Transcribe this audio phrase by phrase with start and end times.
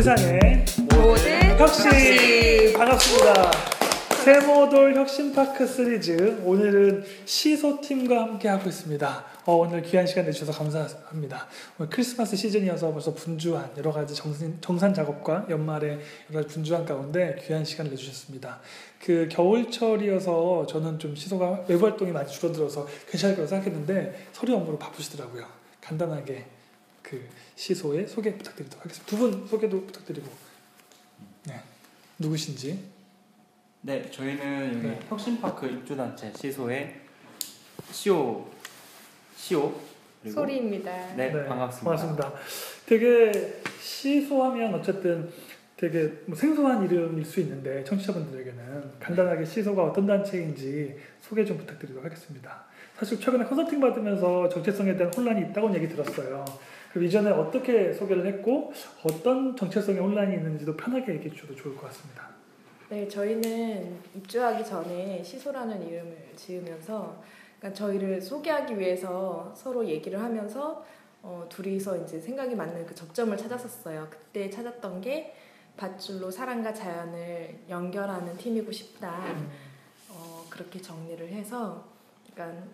[0.00, 2.72] 세상에 모든 혁신 혁신.
[2.72, 3.50] 반갑습니다.
[4.24, 9.24] 세모돌 혁신파크 시리즈 오늘은 시소팀과 함께 하고 있습니다.
[9.44, 11.46] 어, 오늘 귀한 시간 내주셔서 감사합니다.
[11.78, 15.98] 오늘 크리스마스 시즌이어서 벌써 분주한 여러 가지 정신, 정산 작업과 연말에
[16.30, 18.58] 여러 가지 분주한 가운데 귀한 시간을 내주셨습니다.
[19.04, 25.44] 그 겨울철이어서 저는 좀 시소가 외부 활동이 많이 줄어들어서 괜찮을 거라고 생각했는데 서류 업무로 바쁘시더라고요.
[25.82, 26.46] 간단하게
[27.02, 27.20] 그
[27.64, 29.06] 시소의 소개 부탁드리도록 하겠습니다.
[29.10, 30.26] 두 분 소개도 부탁드리고
[31.46, 31.60] 네
[32.18, 32.78] 누구신지
[33.82, 35.00] 네, 저희는 여기 네.
[35.08, 37.00] 혁신파크 입주단체 시소의
[37.92, 38.46] 시오
[39.36, 39.72] 시오
[40.22, 41.14] 그리고 소리입니다.
[41.16, 41.84] 네, 반갑습니다.
[41.84, 42.32] 반갑습니다.
[42.86, 45.30] 되게 시소하면 어쨌든
[45.76, 52.64] 되게 뭐 생소한 이름일 수 있는데 청취자분들에게는 간단하게 시소가 어떤 단체인지 소개 좀 부탁드리도록 하겠습니다.
[52.98, 56.44] 사실 최근에 컨설팅 받으면서 정체성에 대한 혼란이 있다고 얘기 들었어요.
[56.90, 58.72] 그럼 이전에 어떻게 소개를 했고
[59.04, 62.28] 어떤 정체성의 혼란이 있는지도 편하게 얘기해 주셔도 좋을 것 같습니다.
[62.88, 67.22] 네, 저희는 입주하기 전에 시소라는 이름을 지으면서
[67.58, 70.84] 그러니까 저희를 소개하기 위해서 서로 얘기를 하면서
[71.22, 74.08] 어, 둘이서 이제 생각이 맞는 그 접점을 찾았었어요.
[74.10, 75.36] 그때 찾았던 게
[75.76, 79.36] 밧줄로 사랑과 자연을 연결하는 팀이고 싶다.
[80.08, 81.84] 어, 그렇게 정리를 해서
[82.32, 82.64] 그러니까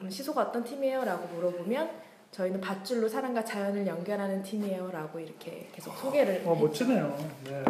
[0.00, 1.90] 음, 시소가 어떤 팀이에요라고 물어보면
[2.34, 7.16] 저희는 밧줄로 사랑과 자연을 연결하는 팀이에요라고 이렇게 계속 소개를 어, 멋지네요.
[7.44, 7.64] 네.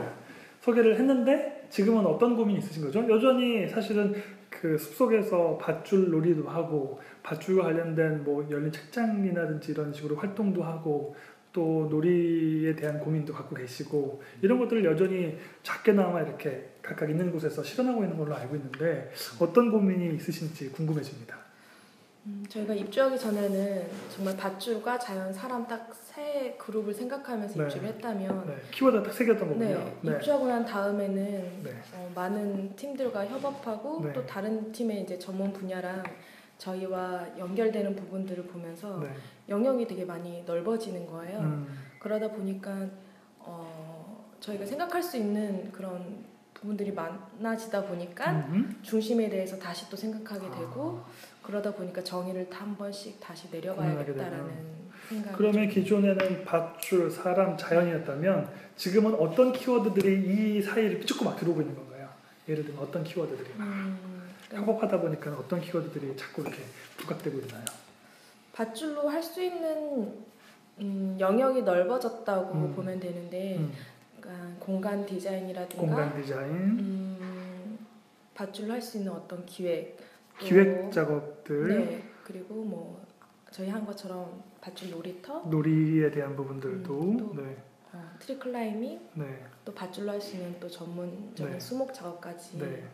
[0.62, 3.06] 소개를 했는데 지금은 어떤 고민이 있으신 거죠?
[3.10, 4.14] 여전히 사실은
[4.48, 11.14] 그 숲속에서 밧줄 놀이도 하고 밧줄과 관련된 뭐 열린 책장이라든지 이런 식으로 활동도 하고
[11.52, 18.02] 또 놀이에 대한 고민도 갖고 계시고 이런 것들을 여전히 작게나마 이렇게 각각 있는 곳에서 실현하고
[18.02, 21.43] 있는 걸로 알고 있는데 어떤 고민이 있으신지 궁금해집니다.
[22.26, 27.64] 음, 저희가 입주하기 전에는 정말 밧줄과 자연, 사람 딱 세 그룹을 생각하면서 네.
[27.64, 30.14] 입주를 했다면 네, 키워드가 딱 새겼던 네, 거군요.
[30.16, 31.16] 입주하고 난 다음에는
[31.64, 31.70] 네.
[31.92, 34.12] 어, 많은 팀들과 협업하고 네.
[34.12, 36.04] 또 다른 팀의 이제 전문 분야랑
[36.58, 39.10] 저희와 연결되는 부분들을 보면서 네.
[39.48, 41.40] 영역이 되게 많이 넓어지는 거예요.
[41.40, 41.66] 음,
[41.98, 42.86] 그러다 보니까
[43.40, 46.24] 어, 저희가 생각할 수 있는 그런
[46.54, 48.78] 부분들이 많아지다 보니까 음.
[48.82, 51.10] 중심에 대해서 다시 또 생각하게 되고 아.
[51.44, 54.50] 그러다 보니까 정의를 한 번씩 다시 내려봐야겠다라는
[55.08, 61.60] 생각이 그러면 좀- 기존에는 밧줄, 사람, 자연이었다면 지금은 어떤 키워드들이 이 사이를 쫓고 막 들어오고
[61.60, 62.08] 있는 건가요?
[62.48, 66.58] 예를 들면 어떤 키워드들이 막 음, 협업하다 보니까 어떤 키워드들이 자꾸 이렇게
[66.96, 67.64] 부각되고 있나요?
[68.52, 70.12] 밧줄로 할 수 있는
[70.80, 72.74] 음, 영역이 넓어졌다고 음.
[72.74, 73.72] 보면 되는데 음,
[74.20, 77.78] 그러니까 공간 디자인이라든가 공간 디자인, 음,
[78.34, 80.04] 밧줄로 할 수 있는 어떤 기획 또-
[80.38, 83.04] 기획 작업들, 네 그리고 뭐
[83.50, 87.56] 저희 한 것처럼 밧줄 놀이터 놀이에 대한 부분들도 음, 또- 네,
[87.92, 91.60] 어, tree climbing 네, 또 밧줄로 할 수 있는 또 전문적인 네.
[91.60, 92.84] 수목 작업까지 네,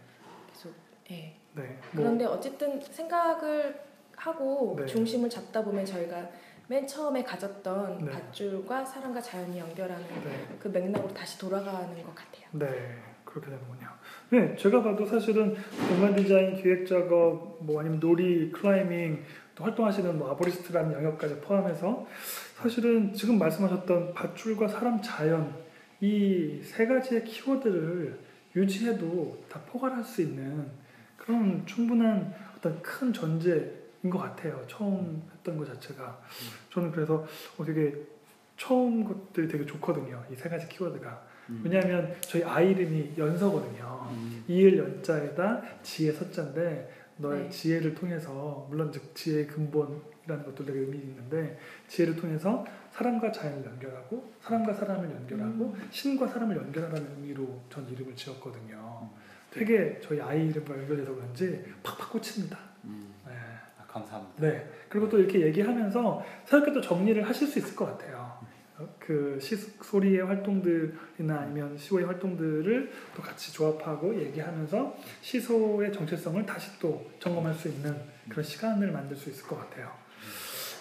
[0.53, 0.75] 계속
[1.11, 1.37] 예.
[1.55, 1.62] 네.
[1.93, 3.81] 뭐, 그런데 어쨌든 생각을
[4.17, 4.87] 하고 네.
[4.87, 6.28] 중심을 잡다 보면 저희가
[6.69, 8.11] 맨 처음에 가졌던 네.
[8.11, 10.57] 밧줄과 사람과 자연이 연결하는 네.
[10.61, 12.47] 그 맥락으로 다시 돌아가는 것 같아요.
[12.53, 13.89] 네, 그렇게 되는군요.
[14.31, 15.57] 네, 제가 봐도 사실은
[15.89, 19.25] 공간 디자인, 기획 작업, 뭐 아니면 놀이, 클라이밍,
[19.57, 22.07] 또 활동하시는 뭐 아보리스트라는 영역까지 포함해서
[22.55, 25.53] 사실은 지금 말씀하셨던 밧줄과 사람, 자연
[26.01, 28.19] 이 세 가지의 키워드를
[28.57, 30.67] 유지해도 다 포괄할 수 있는
[31.17, 33.71] 그런 충분한 어떤 큰 전제인
[34.09, 34.65] 것 같아요.
[34.67, 36.21] 처음 했던 것 자체가
[36.71, 37.27] 저는 그래서
[37.59, 37.95] 어, 되게
[38.57, 40.23] 처음 것들이 되게 좋거든요.
[40.33, 41.30] 이 세 가지 키워드가.
[41.50, 41.62] 음.
[41.65, 44.09] 왜냐하면 저희 아이 이름이 연서거든요.
[44.11, 44.44] 음.
[44.49, 47.50] 이을 연자에다 지혜 서자인데 너의 네.
[47.50, 51.59] 지혜를 통해서 물론 즉 지혜의 근본이라는 것도 되게 의미 있는데
[51.89, 59.09] 지혜를 통해서 사람과 자연을 연결하고 사람과 사람을 연결하고 신과 사람을 연결하라는 의미로 전 이름을 지었거든요.
[59.50, 62.59] 되게 저희 아이 이름과 연결돼서 그런지 팍팍 꽂힙니다.
[62.84, 63.15] 음.
[63.27, 63.33] 네.
[63.78, 64.41] 아, 감사합니다.
[64.41, 64.71] 네.
[64.89, 68.29] 그리고 또 이렇게 얘기하면서 새롭게 또 정리를 하실 수 있을 것 같아요.
[68.80, 77.10] 어, 그 시소리의 활동들이나 아니면 시오의 활동들을 또 같이 조합하고 얘기하면서 시소의 정체성을 다시 또
[77.18, 77.94] 점검할 수 있는
[78.28, 79.91] 그런 시간을 만들 수 있을 것 같아요.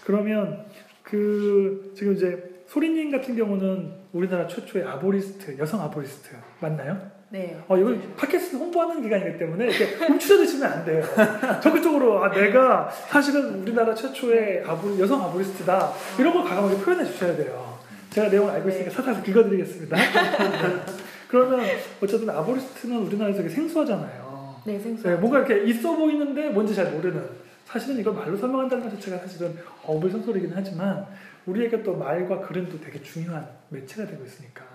[0.05, 0.65] 그러면
[1.03, 7.19] 그 지금 이제 소리님 같은 경우는 우리나라 최초의 아보리스트 여성 아보리스트 맞나요?
[7.31, 7.61] 네.
[7.67, 11.03] 어, 이거 팟캐스트 홍보하는 기간이기 때문에 이렇게 훔쳐 드시면 안 돼요.
[11.61, 17.68] 적극적으로 아, 내가 사실은 우리나라 최초의 아보, 여성 아보리스트다 이런 걸 과감하게 표현해 주셔야 돼요.
[18.09, 19.97] 제가 내용을 알고 있으니까 사사서 읽어드리겠습니다.
[21.27, 21.65] 그러면
[22.01, 24.61] 어쨌든 아보리스트는 우리나라에서 되게 생소하잖아요.
[24.65, 25.07] 네, 생소.
[25.09, 27.49] 네, 뭔가 이렇게 있어 보이는데 뭔지 잘 모르는.
[27.65, 31.05] 사실은 이걸 말로 설명한다는 것 자체가 사실은 어불성설이긴 하지만
[31.45, 34.65] 우리에게 또 말과 글은 또 되게 중요한 매체가 되고 있으니까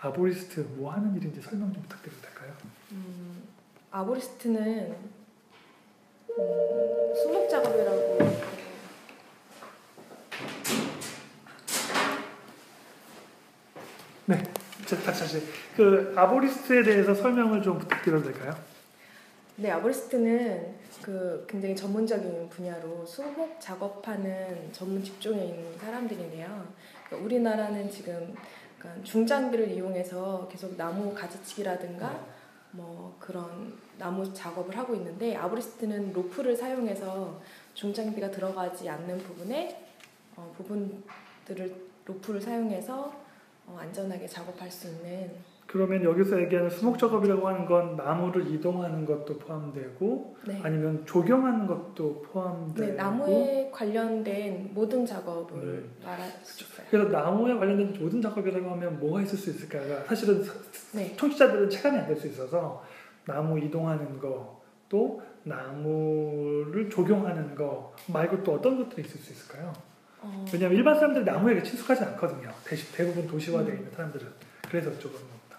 [0.00, 2.52] 아보리스트 뭐 하는 일인지 설명 좀 부탁드려도 될까요?
[2.90, 3.42] 음,
[3.92, 4.92] 아보리스트는
[6.38, 8.18] 음, 수목 작업이라고
[14.26, 14.42] 자,
[14.98, 15.42] 다시
[15.76, 18.54] 그 아보리스트에 대해서 설명을 좀 부탁드려도 될까요?
[19.56, 26.66] 네, 아보리스트는 그 굉장히 전문적인 분야로 수목 작업하는 전문 직종에 있는 사람들인데요.
[27.06, 28.34] 그러니까 우리나라는 지금
[29.04, 32.26] 중장비를 이용해서 계속 나무 가지치기라든가
[32.72, 37.40] 뭐 그런 나무 작업을 하고 있는데 아보리스트는 로프를 사용해서
[37.74, 39.86] 중장비가 들어가지 않는 부분에
[40.36, 41.74] 어, 부분들을
[42.06, 43.21] 로프를 사용해서 어,
[43.76, 45.30] 안전하게 작업할 수 있는
[45.66, 50.60] 그러면 여기서 얘기하는 수목 작업이라고 하는 건 나무를 이동하는 것도 포함되고 네.
[50.62, 55.90] 아니면 조경하는 것도 포함되고 네, 나무에 관련된 모든 작업을 음.
[56.04, 56.86] 말할 수 있어요.
[56.90, 60.04] 그래서 나무에 관련된 모든 작업이라고 하면 뭐가 있을 수 있을까요?
[60.04, 60.44] 사실은
[60.92, 61.16] 네.
[61.16, 62.84] 청취자들은 체감이 안 될 수 있어서
[63.24, 64.60] 나무 이동하는 거,
[64.90, 69.72] 또 나무를 조경하는 거 말고 또 어떤 것들이 있을 수 있을까요?
[70.22, 72.52] 어, 왜냐하면 일반 사람들이 나무에 친숙하지 않거든요.
[72.64, 73.78] 대신 대부분 도시화되어 음.
[73.78, 74.26] 있는 사람들은
[74.68, 75.56] 그래서 여쭤보는 겁니다.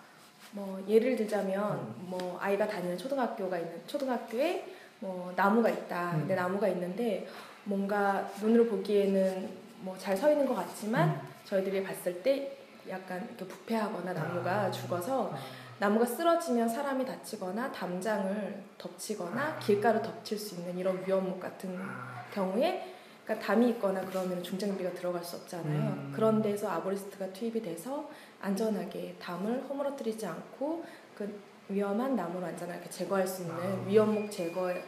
[0.51, 1.95] 뭐 예를 들자면 음.
[2.10, 4.65] 뭐 아이가 다니는 초등학교가 있는 초등학교에
[5.00, 6.13] 뭐 나무가 있다.
[6.13, 6.19] 음.
[6.21, 7.27] 근데 나무가 있는데
[7.65, 11.19] 뭔가 눈으로 보기에는 뭐 잘 서 있는 것 같지만 음.
[11.45, 12.57] 저희들이 봤을 때
[12.89, 14.71] 약간 이렇게 부패하거나 나무가 아.
[14.71, 15.38] 죽어서 아,
[15.80, 19.60] 나무가 쓰러지면 사람이 다치거나 담장을 덮치거나 아.
[19.60, 22.93] 길가를 덮칠 수 있는 이런 위험목 같은 아, 경우에
[23.24, 25.80] 그러니까 담이 있거나 그러면 중장비가 들어갈 수 없잖아요.
[25.94, 26.12] 음.
[26.14, 28.10] 그런 데서 아보리스트가 투입이 돼서
[28.42, 30.84] 안전하게 담을 허물어뜨리지 않고
[31.16, 31.40] 그
[31.70, 33.84] 위험한 나무를 안전하게 제거할 수 있는 아.
[33.88, 34.81] 위험목 제거도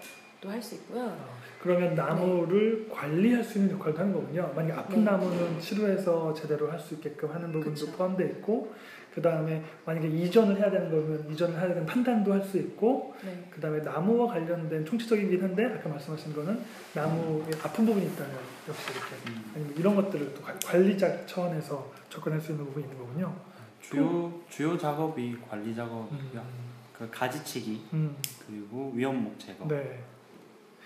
[0.50, 1.04] 할 수 있고요.
[1.10, 1.46] 아.
[1.62, 4.52] 그러면 나무를 관리할 수 있는 역할도 하는 거군요.
[4.56, 5.10] 만약 아픈 네.
[5.10, 7.92] 나무는 치료해서 제대로 할 수 있게끔 하는 부분도 그쵸.
[7.98, 8.74] 포함되어 있고
[9.16, 13.48] 그 다음에 만약에 이전을 해야 되는 거면 이전을 해야 되는 판단도 할 수 있고 네.
[13.50, 16.60] 그 다음에 나무와 관련된 총체적이긴 한데 아까 말씀하신 거는
[16.94, 18.36] 나무에 아픈 부분이 있다면
[18.68, 22.98] 역시 이렇게 음, 아니면 이런 것들을 또 관- 관리자 차원에서 접근할 수 있는 부분이 있는
[23.00, 23.34] 거군요.
[23.82, 26.42] 주요 주요 작업이 관리 작업이고요.
[26.42, 26.66] 음,
[26.98, 28.16] 그 가지치기 음,
[28.46, 30.04] 그리고 위험목 제거 네.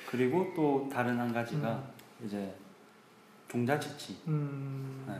[0.07, 1.83] 그리고 또 다른 한 가지가
[2.23, 2.53] 이제
[3.47, 4.17] 종자 채취.
[4.27, 5.15] 음, 네.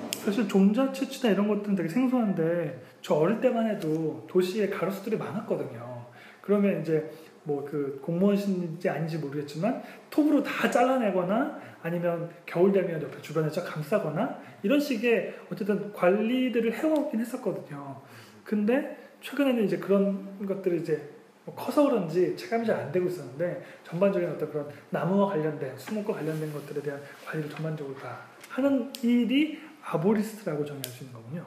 [0.00, 0.20] 네.
[0.24, 6.06] 사실 종자 채취나 이런 것들은 되게 생소한데 저 어릴 때만 해도 도시에 가로수들이 많았거든요.
[6.42, 7.10] 그러면 이제
[7.44, 14.38] 뭐 그 공무원인지 아닌지 모르겠지만 톱으로 다 잘라내거나 아니면 겨울 되면 옆에 주변에 쫙 감싸거나
[14.62, 18.00] 이런 식의 어쨌든 관리들을 해오긴 했었거든요.
[18.44, 21.10] 근데 최근에는 이제 그런 것들이 이제
[21.44, 26.52] 뭐 커서 그런지 체감이 잘 안 되고 있었는데 전반적인 어떤 그런 나무와 관련된 수목과 관련된
[26.52, 28.18] 것들에 대한 관리를 전반적으로 다
[28.50, 29.60] 하는 일이
[29.90, 31.46] arborist라고 정의할 수 있는 거군요.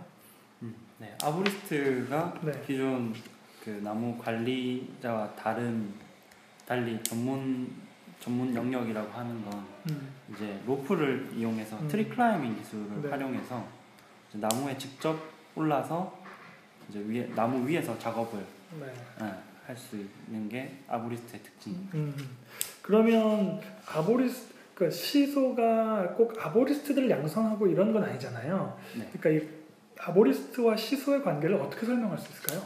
[0.63, 2.51] 음, 네, arborist가 네.
[2.65, 3.13] 기존
[3.63, 5.93] 그 나무 관리자와 다른
[6.65, 7.71] 달리 전문
[8.19, 11.88] 전문 영역이라고 하는 건 음, 이제 로프를 이용해서 음.
[11.88, 13.09] tree climbing 기술을 네.
[13.09, 13.65] 활용해서
[14.33, 15.19] 나무에 직접
[15.55, 16.19] 올라서
[16.89, 18.43] 이제 위에 나무 위에서 작업을
[18.79, 19.33] 네.
[19.65, 19.97] 할수
[20.27, 21.74] 있는 게 아보리스트의 특징.
[21.93, 22.15] 음,
[22.81, 24.50] 그러면 아보리스
[24.81, 28.79] 그 시소가 꼭 아보리스트들을 양성하고 이런 건 아니잖아요.
[28.97, 29.07] 네.
[29.13, 29.50] 그러니까 이
[30.00, 32.63] 아보리스트와 시소의 관계를 어떻게 설명할 수 있을까요?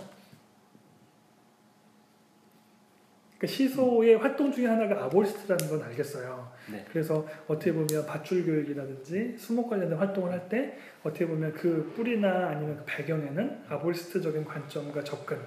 [3.38, 6.53] 그러니까 시소의 활동 중에 하나가 아보리스트라는 건 알겠어요.
[6.72, 6.86] 네.
[6.89, 12.77] 그래서 어떻게 보면 밧줄 교육이라든지 수목 관련된 활동을 할 때 어떻게 보면 그 뿌리나 아니면
[12.77, 15.41] 그 배경에는 아보리스트적인 관점과 접근이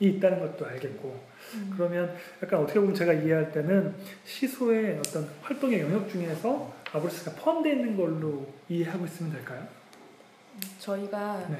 [0.00, 1.20] 있다는 것도 알겠고
[1.54, 1.72] 음.
[1.76, 7.96] 그러면 약간 어떻게 보면 제가 이해할 때는 시소의 어떤 활동의 영역 중에서 아보리스트가 포함되어 있는
[7.96, 9.66] 걸로 이해하고 있으면 될까요?
[10.78, 11.56] 저희가 네.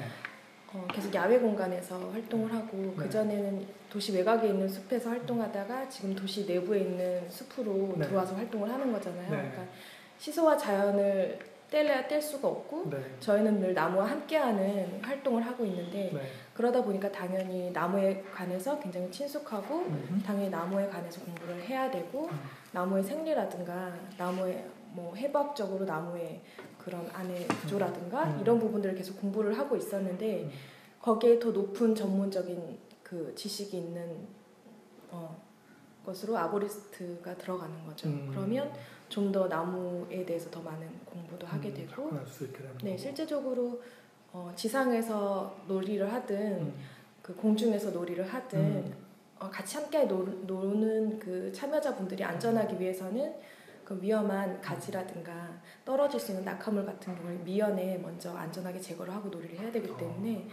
[0.71, 2.93] 어, 계속 야외 공간에서 활동을 하고 네.
[2.95, 8.07] 그 전에는 도시 외곽에 있는 숲에서 활동하다가 지금 도시 내부에 있는 숲으로 네.
[8.07, 9.29] 들어와서 활동을 하는 거잖아요.
[9.31, 9.37] 네.
[9.37, 9.63] 그러니까
[10.19, 11.39] 시소와 자연을
[11.71, 12.97] 뗄래야 뗄 수가 없고 네.
[13.19, 16.21] 저희는 늘 나무와 함께하는 활동을 하고 있는데 네.
[16.59, 20.21] 그러다 보니까 당연히 나무에 관해서 굉장히 친숙하고 음.
[20.25, 22.39] 당연히 나무에 관해서 공부를 해야 되고 음.
[22.73, 26.41] 나무의 생리라든가 나무의 뭐 해부학적으로 나무의
[26.77, 28.41] 그런 안의 구조라든가 음.
[28.41, 30.51] 이런 부분들을 계속 공부를 하고 있었는데 음.
[31.01, 34.27] 거기에 더 높은 전문적인 그 지식이 있는
[35.11, 35.41] 어,
[36.05, 38.09] 것으로 아보리스트가 들어가는 거죠.
[38.09, 38.27] 음.
[38.31, 38.69] 그러면
[39.07, 42.11] 좀 더 나무에 대해서 더 많은 공부도 하게 음, 되고
[42.83, 42.95] 네.
[42.95, 43.81] 실제적으로
[44.31, 46.73] 어, 지상에서 놀이를 하든 음.
[47.21, 48.93] 그 공중에서 놀이를 하든 음.
[49.39, 53.33] 어, 같이 함께 노, 노는 그 참여자분들이 안전하기 위해서는
[53.83, 55.49] 그 위험한 가지라든가
[55.83, 60.47] 떨어질 수 있는 낙하물 같은 경우를 미연에 먼저 안전하게 제거를 하고 놀이를 해야 되기 때문에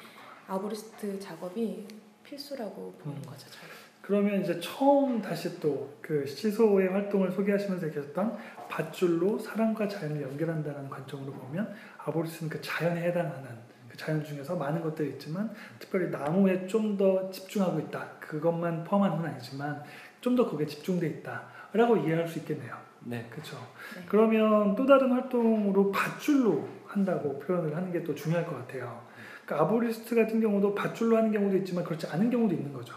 [0.47, 1.87] 아보리스트 작업이
[2.25, 3.23] 필수라고 보는 음.
[3.23, 3.47] 거죠.
[3.51, 3.71] 저희.
[4.01, 11.33] 그러면 이제 처음 다시 또 그 시소의 활동을 소개하시면서 얘기했던 밧줄로 사람과 자연을 연결한다는 관점으로
[11.33, 13.66] 보면 아보리스는 그 자연에 해당하는 그
[13.97, 18.07] 자연 중에서 많은 것들이 있지만 특별히 나무에 좀 더 집중하고 있다.
[18.21, 19.83] 그것만 포함한 건 아니지만
[20.21, 22.77] 좀 더 거기에 집중돼 있다라고 이해할 수 있겠네요.
[23.01, 23.27] 네.
[23.31, 23.57] 그렇죠.
[23.95, 24.03] 네.
[24.09, 29.05] 그러면 또 다른 활동으로 밧줄로 한다고 표현을 하는 게 또 중요할 것 같아요.
[29.45, 32.95] 그러니까 아보리스트 같은 경우도 밧줄로 하는 경우도 있지만 그렇지 않은 경우도 있는 거죠.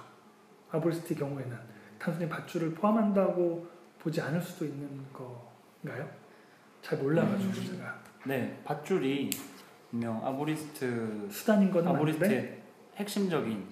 [0.71, 1.57] 아보리스트 경우에는
[1.99, 3.67] 단순히 밧줄을 포함한다고
[3.99, 6.09] 보지 않을 수도 있는 건가요?
[6.81, 7.65] 잘 몰라가지고 음.
[7.77, 9.29] 제가 네, 밧줄이
[9.89, 12.61] 분명 아보리스트 수단인 맞는데 아보리스트의
[12.95, 13.65] 핵심적인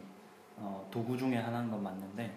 [0.58, 2.34] 어, 도구 중에 하나인 건 맞는데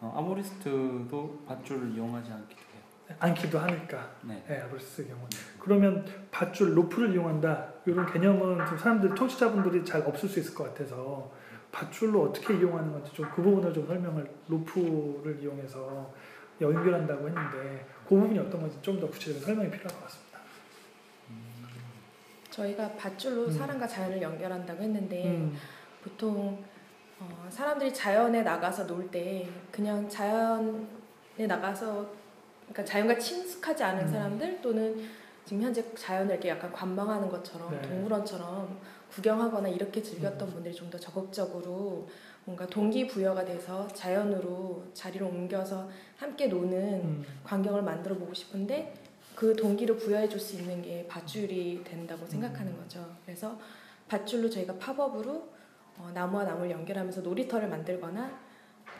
[0.00, 3.16] 어, 아보리스트도 밧줄을 이용하지 않기도 해요.
[3.20, 4.44] 않기도 하니까 네.
[4.46, 5.20] 네, 아보리스트 경우
[5.58, 11.30] 그러면 밧줄 로프를 이용한다 이런 개념은 좀 사람들 청취자분들이 잘 없을 수 있을 것 같아서
[11.72, 16.10] 밧줄로 어떻게 이용하는 건지 좀 그 부분을 좀 설명을 로프를 이용해서
[16.60, 20.25] 연결한다고 했는데 그 부분이 어떤 건지 좀 더 구체적인 설명이 필요할 것 같습니다.
[22.56, 23.50] 저희가 밧줄로 음.
[23.52, 25.54] 사람과 자연을 연결한다고 했는데 음,
[26.02, 26.64] 보통
[27.18, 32.06] 어, 사람들이 자연에 나가서 놀 때 그냥 자연에 나가서
[32.68, 34.08] 그러니까 자연과 친숙하지 않은 음.
[34.10, 35.06] 사람들 또는
[35.44, 37.82] 지금 현재 자연을 이렇게 약간 관망하는 것처럼 네.
[37.82, 38.78] 동물원처럼
[39.10, 40.54] 구경하거나 이렇게 즐겼던 음.
[40.54, 42.08] 분들이 좀 더 적극적으로
[42.44, 48.94] 뭔가 동기부여가 돼서 자연으로 자리를 옮겨서 함께 노는 음, 광경을 만들어 보고 싶은데
[49.36, 52.78] 그 동기를 부여해 줄 수 있는 게 밧줄이 된다고 생각하는 음.
[52.78, 53.06] 거죠.
[53.24, 53.56] 그래서
[54.08, 55.48] 밧줄로 저희가 팝업으로
[55.98, 58.46] 어, 나무와 나무를 연결하면서 놀이터를 만들거나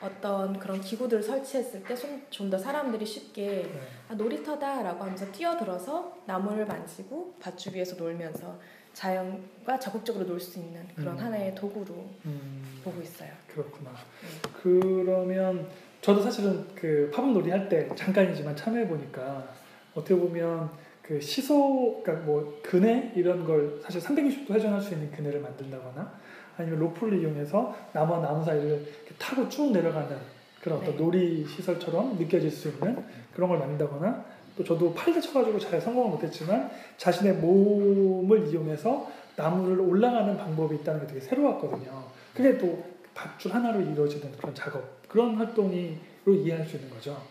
[0.02, 1.94] 어떤 그런 기구들을 설치했을 때
[2.30, 3.80] 좀 더 사람들이 쉽게 네.
[4.08, 8.58] 아, 놀이터다라고 하면서 뛰어들어서 나무를 만지고 밧줄 위에서 놀면서
[8.92, 11.24] 자연과 적극적으로 놀 수 있는 그런 음.
[11.24, 11.94] 하나의 도구로
[12.26, 13.30] 음, 보고 있어요.
[13.48, 13.90] 그렇구나.
[13.92, 14.50] 네.
[14.62, 15.66] 그러면
[16.02, 19.48] 저도 사실은 그 팝업 놀이 할 때 잠깐이지만 참여해 보니까
[19.96, 20.70] 어떻게 보면
[21.02, 26.12] 그 시소 그러니까 뭐 그네 이런 걸 사실 360도 회전할 수 있는 그네를 만든다거나
[26.58, 28.86] 아니면 로프를 이용해서 나무와 나무 사이를
[29.18, 30.16] 타고 쭉 내려가는
[30.60, 31.02] 그런 어떤 네.
[31.02, 34.24] 놀이 시설처럼 느껴질 수 있는 그런 걸 만든다거나
[34.56, 41.06] 또 저도 팔 다쳐가지고 잘 성공을 못했지만 자신의 몸을 이용해서 나무를 올라가는 방법이 있다는 게
[41.06, 42.04] 되게 새로웠거든요.
[42.34, 42.84] 그게 또
[43.14, 47.22] 밧줄 하나로 이루어지는 그런 작업 그런 활동이로 이해할 수 있는 거죠.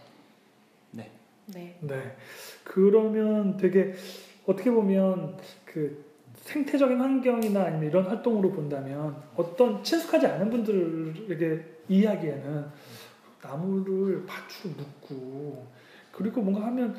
[0.91, 1.11] 네.
[1.81, 2.15] 네.
[2.65, 3.93] 그러면 되게
[4.45, 6.03] 어떻게 보면 그
[6.35, 12.65] 생태적인 환경이나 아니면 이런 활동으로 본다면 어떤 친숙하지 않은 분들에게 이야기에는
[13.41, 15.65] 나무를 밧줄로 묶고
[16.11, 16.95] 그리고 뭔가 하면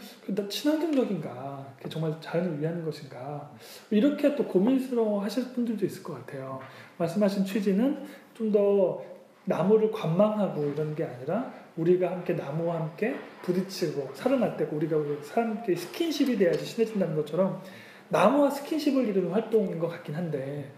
[0.48, 1.74] 친환경적인가?
[1.88, 3.50] 정말 자연을 위하는 것인가?
[3.90, 6.60] 이렇게 또 고민스러워 하실 분들도 있을 것 같아요.
[6.98, 8.04] 말씀하신 취지는
[8.34, 9.02] 좀 더
[9.46, 15.76] 나무를 관망하고 이런 게 아니라 우리가 함께 나무와 함께 부딪히고 살을 맞대고 우리가 우리 사람끼리
[15.76, 17.62] 스킨십이 돼야지 친해진다는 것처럼
[18.08, 20.72] 나무와 스킨십을 이루는 활동인 것 같긴 한데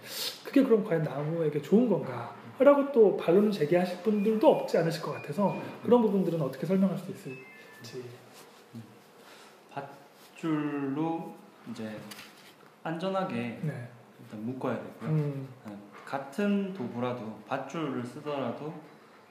[0.44, 2.34] 그게 그럼 과연 나무에게 좋은 건가?
[2.58, 8.04] 라고 또 반론을 제기하실 분들도 없지 않으실 것 같아서 그런 부분들은 어떻게 설명할 수 있을지
[9.70, 11.34] 밧줄로
[11.70, 11.96] 이제
[12.82, 13.88] 안전하게 네.
[14.20, 15.10] 일단 묶어야 되고요.
[15.10, 18.72] 음, 네, 같은 도구라도 밧줄을 쓰더라도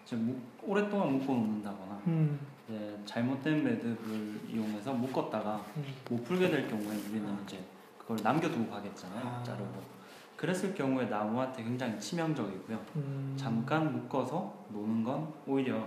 [0.08, 6.66] 이제 묶- 오랫동안 묶어 놓는다거나 음, 이제 잘못된 매듭을 이용해서 묶었다가 음, 못 풀게 될
[6.70, 7.60] 경우에 우리는 이제
[7.98, 9.28] 그걸 남겨두고 가겠잖아요.
[9.28, 9.44] 아.
[9.44, 9.98] 자르고.
[10.38, 12.80] 그랬을 경우에 나무한테 굉장히 치명적이고요.
[12.96, 13.34] 음.
[13.38, 15.86] 잠깐 묶어서 노는 건 오히려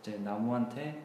[0.00, 1.02] 이제 나무한테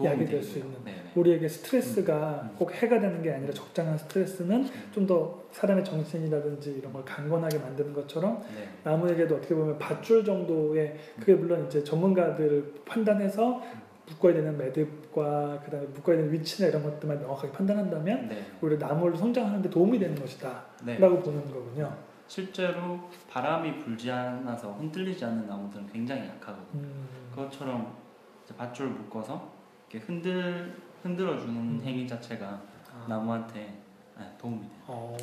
[0.00, 0.26] 약이 되고요.
[0.30, 0.84] 될수 있는.
[0.84, 1.12] 네네.
[1.14, 2.56] 우리에게 스트레스가 음, 음.
[2.58, 7.92] 꼭 해가 되는 게 아니라 적당한 스트레스는 좀 더 사람의 정신이라든지 이런 걸 강건하게 만드는
[7.92, 8.68] 것처럼 네.
[8.84, 13.60] 나무에게도 어떻게 보면 밧줄 정도의 그게 물론 이제 전문가들 판단해서
[14.08, 18.46] 묶어야 되는 매듭과 그다음에 묶어야 되는 위치나 이런 것들만 명확하게 판단한다면 네.
[18.62, 20.98] 오히려 나무를 성장하는데 도움이 되는 것이다라고 네.
[20.98, 21.94] 보는 거군요.
[22.26, 26.82] 실제로 바람이 불지 않아서 흔들리지 않는 나무들은 굉장히 약하거든요.
[26.82, 27.94] 음, 그것처럼
[28.56, 29.51] 밧줄 묶어서
[29.92, 30.72] 이렇게 흔들
[31.02, 31.82] 흔들어 주는 음.
[31.84, 32.46] 행위 자체가
[32.92, 33.74] 아, 나무한테
[34.18, 34.70] 네, 도움이 돼요.
[34.86, 35.16] 어,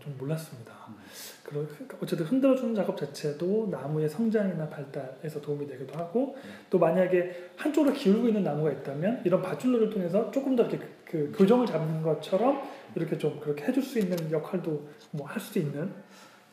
[0.00, 0.72] 좀 몰랐습니다.
[0.88, 0.94] 음.
[1.42, 6.50] 그러- 그러니까 어쨌든 흔들어주는 작업 자체도 나무의 성장이나 발달에서 도움이 되기도 하고 네.
[6.70, 11.66] 또 만약에 한쪽으로 기울고 있는 나무가 있다면 이런 밧줄로를 통해서 조금 더 이렇게 그 교정을
[11.66, 12.62] 잡는 것처럼
[12.94, 15.92] 이렇게 좀 그렇게 해줄 수 있는 역할도 뭐 할수 있는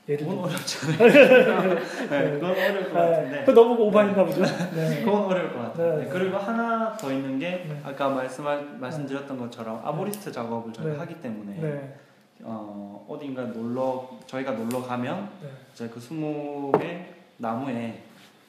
[0.10, 1.76] 예를 그건 어렵잖아요.
[2.10, 3.46] 네, 그건 어려울 것 네, 같은데.
[3.46, 4.42] 그거 너무 오버했나 보죠.
[4.76, 5.00] 네.
[5.06, 5.98] 그건 어려울 것 같아요.
[5.98, 6.04] 네.
[6.04, 7.82] 네, 그리고 하나 더 있는 게 네.
[7.86, 8.44] 아까 말씀
[8.80, 11.00] 말씀드렸던 것처럼 아보리스트 작업을 저희가 네.
[11.00, 11.98] 하기 때문에 네.
[12.42, 15.50] 어, 어딘가 놀러 저희가 놀러 가면 네.
[15.74, 18.04] 이제 그 수목의 나무에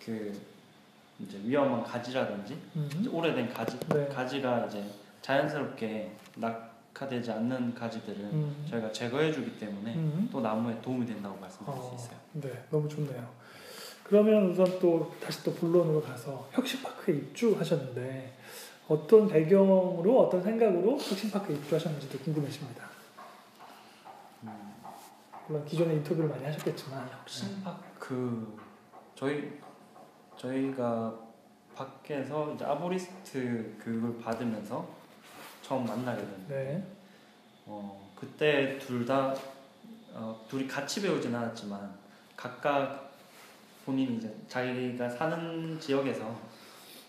[0.04, 0.32] 그
[1.20, 3.14] 이제 위험한 가지라든지 이제 음.
[3.14, 4.08] 오래된 가지 네.
[4.08, 4.82] 가지가 이제
[5.22, 8.66] 자연스럽게 낙 하되지 않는 가지들은 음.
[8.70, 10.28] 저희가 제거해주기 때문에 음.
[10.30, 12.16] 또 나무에 도움이 된다고 말씀드릴 수 어, 있어요.
[12.32, 13.28] 네, 너무 좋네요.
[14.04, 18.36] 그러면 우선 또 다시 또 본론으로 가서 혁신파크에 입주하셨는데
[18.86, 22.84] 어떤 배경으로 어떤 생각으로 혁신파크에 입주하셨는지도 궁금해집니다.
[25.46, 28.58] 물론 기존에 인터뷰를 많이 하셨겠지만 혁신파크
[29.14, 29.58] 저희
[30.36, 31.14] 저희가
[31.74, 34.86] 밖에서 이제 아보리스트 교육을 받으면서
[35.64, 36.84] 처음 만나게 됐는데 네,
[37.64, 39.34] 어, 그때 둘다
[40.12, 41.90] 어, 둘이 같이 배우진 않았지만
[42.36, 43.12] 각각
[43.86, 46.38] 본인이 이제 자기가 사는 지역에서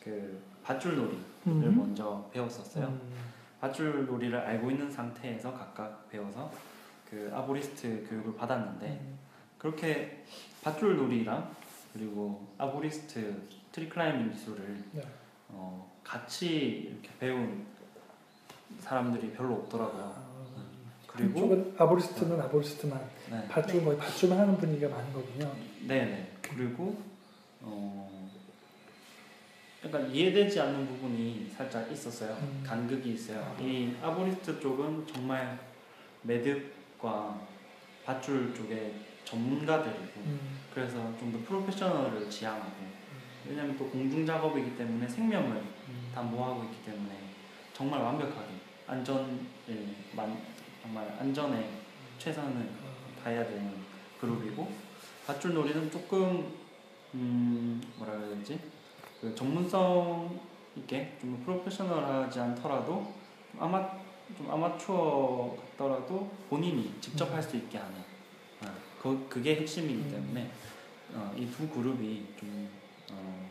[0.01, 1.77] 그 밧줄놀이를 음.
[1.77, 2.87] 먼저 배웠었어요.
[2.87, 3.15] 음,
[3.59, 6.51] 밧줄놀이를 알고 있는 상태에서 각각 배워서
[7.09, 9.19] 그 아보리스트 교육을 받았는데 음,
[9.57, 10.23] 그렇게
[10.63, 11.53] 밧줄놀이랑
[11.93, 13.41] 그리고 arborist
[13.71, 15.01] tree climbing 기술을 네.
[15.49, 17.65] 어, 같이 이렇게 배운
[18.79, 20.13] 사람들이 별로 없더라고요.
[20.15, 20.25] 아,
[21.07, 25.51] 그리고 한쪽은 arborist는 arborist만 네, 밧줄 거의 밧줄만 하는 분위기가 많은 거군요.
[25.87, 26.97] 네네 그리고
[27.61, 28.29] 어,
[29.85, 32.33] 약간 이해되지 않는 부분이 살짝 있었어요.
[32.41, 32.63] 음.
[32.65, 33.55] 간극이 있어요.
[33.59, 35.57] 이 arborist 쪽은 정말
[36.23, 37.39] 매듭과
[38.05, 42.71] 밧줄 쪽에 전문가들이고 음, 그래서 좀 더 프로페셔널을 지향하고
[43.47, 47.11] 왜냐하면 또 공중 작업이기 때문에 생명을 음, 담보하고 있기 때문에
[47.73, 48.47] 정말 완벽하게
[48.87, 49.47] 안전을
[50.15, 50.37] 만,
[50.81, 51.69] 정말 안전에
[52.19, 52.69] 최선을
[53.23, 53.73] 다해야 되는
[54.19, 54.71] 그룹이고
[55.25, 56.53] 밧줄놀이는 조금
[57.13, 58.59] 음 뭐라 그래야 되지
[59.21, 60.39] 그 전문성
[60.75, 63.13] 있게 좀 프로페셔널하지 않더라도
[63.51, 63.89] 좀 아마
[64.37, 67.93] 좀 아마추어 같더라도 본인이 직접 할 수 있게 하는
[68.61, 68.67] 어,
[69.01, 70.11] 그, 그게 핵심이기 음.
[70.11, 70.51] 때문에
[71.13, 72.69] 어, 이두 그룹이 좀
[73.11, 73.49] 어,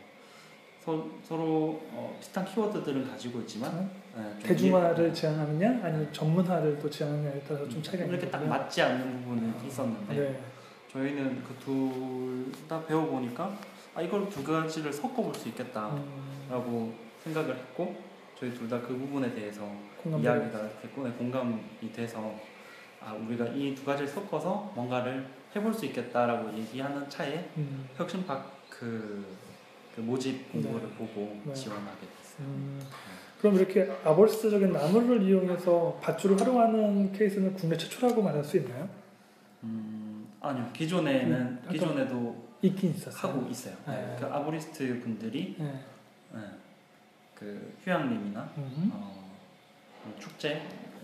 [0.83, 7.41] 서, 서로 어, 비슷한 키워드들은 가지고 있지만 예, 좀 대중화를 지향하느냐 아니면 전문화를 또 지향하느냐에
[7.47, 8.45] 따라서 좀 차이가 이렇게 딱.
[8.47, 10.41] 맞지 않는 부분은 있었는데 네.
[10.91, 13.57] 저희는 그 둘 다 배워보니까
[13.93, 15.97] 아 이걸 두 가지를 섞어볼 수 있겠다라고
[16.49, 17.95] 음, 생각을 했고
[18.39, 19.69] 저희 둘 다 그 부분에 대해서
[20.05, 21.59] 이야기가 됐고 네, 공감이
[21.93, 22.33] 돼서
[23.01, 25.25] 아 우리가 이 두 가지를 섞어서 뭔가를
[25.55, 29.25] 해볼 수 있겠다라고 얘기하는 차에 음, 혁신파크 그,
[29.95, 31.53] 그 모집 공고를 보고 네.
[31.53, 32.47] 지원하게 됐어요.
[32.47, 32.79] 음,
[33.45, 38.89] 그럼 이렇게 아볼스적인 나무를 이용해서 밧줄을 활용하는 케이스는 국내 최초라고 말할 수 있나요?
[39.61, 43.31] 음 아니요 기존에는 음, 아까- 기존에도 있긴 있었어요.
[43.33, 43.75] 하고 있어요.
[43.85, 44.17] 네.
[44.19, 45.79] 그 아보리스트 분들이 네.
[46.33, 46.39] 네,
[47.35, 49.35] 그 휴양림이나 음, 어,
[50.19, 50.63] 축제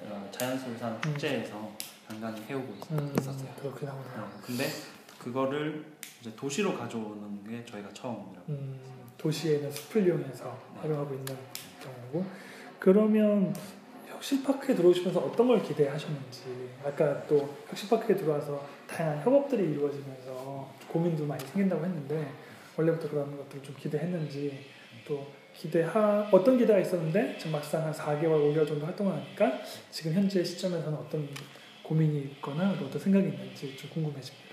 [0.09, 1.71] 어, 자연술산 축제에서
[2.07, 3.49] 간간히 해오고 있, 음, 있었어요.
[3.61, 4.23] 그렇긴 하군요.
[4.23, 4.65] 어, 근데
[5.19, 5.85] 그거를
[6.21, 8.45] 이제 도시로 가져오는 게 저희가 처음이라고.
[8.49, 8.79] 음,
[9.19, 10.79] 도시에 있는 숲을 이용해서 네.
[10.81, 11.37] 활용하고 있는
[11.81, 12.25] 경우고
[12.79, 13.53] 그러면
[14.07, 16.41] 혁신파크에 들어오시면서 어떤 걸 기대하셨는지
[16.83, 22.31] 아까 또 혁신파크에 들어와서 다양한 협업들이 이루어지면서 고민도 많이 생긴다고 했는데
[22.77, 24.65] 원래부터 그런 것들을 좀 기대했는지
[25.07, 30.43] 또 기대하 어떤 기대가 있었는데 지금 막상 한 4개월 5개월 정도 활동을 하니까 지금 현재
[30.43, 31.27] 시점에서는 어떤
[31.83, 34.50] 고민이 있거나 또 어떤 생각이 있는지 좀 궁금해집니다.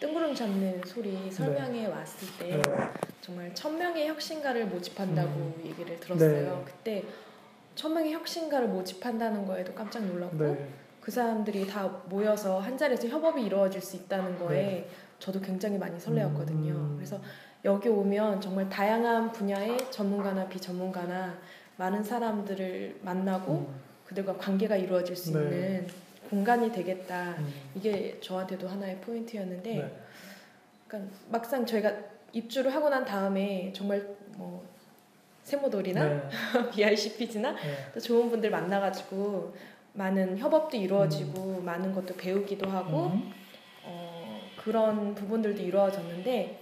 [0.00, 2.62] 뜬구름 잡는 소리 설명회 왔을 때 네.
[3.20, 6.56] 정말 천 명의 혁신가를 모집한다고 얘기를 들었어요.
[6.56, 6.64] 네.
[6.64, 7.04] 그때
[7.74, 10.68] 천 명의 혁신가를 모집한다는 거에도 깜짝 놀랐고 네.
[11.00, 16.72] 그 사람들이 다 모여서 한 자리에서 협업이 이루어질 수 있다는 거에 저도 굉장히 많이 설레었거든요.
[16.72, 16.94] 음.
[16.96, 17.20] 그래서
[17.64, 21.38] 여기 오면 정말 다양한 분야의 전문가나 비전문가나
[21.76, 25.42] 많은 사람들을 만나고 음, 그들과 관계가 이루어질 수 네.
[25.42, 25.86] 있는
[26.28, 27.30] 공간이 되겠다.
[27.38, 29.96] 음, 이게 저한테도 하나의 포인트였는데 네.
[30.86, 31.92] 그러니까 막상 저희가
[32.32, 34.66] 입주를 하고 난 다음에 정말 뭐
[35.44, 36.28] 세모돌이나 네.
[36.74, 37.90] BRCPG나 네.
[37.94, 39.54] 또 좋은 분들 만나가지고
[39.94, 43.32] 많은 협업도 이루어지고 많은 것도 배우기도 하고 음.
[43.84, 46.60] 어, 그런 부분들도 이루어졌는데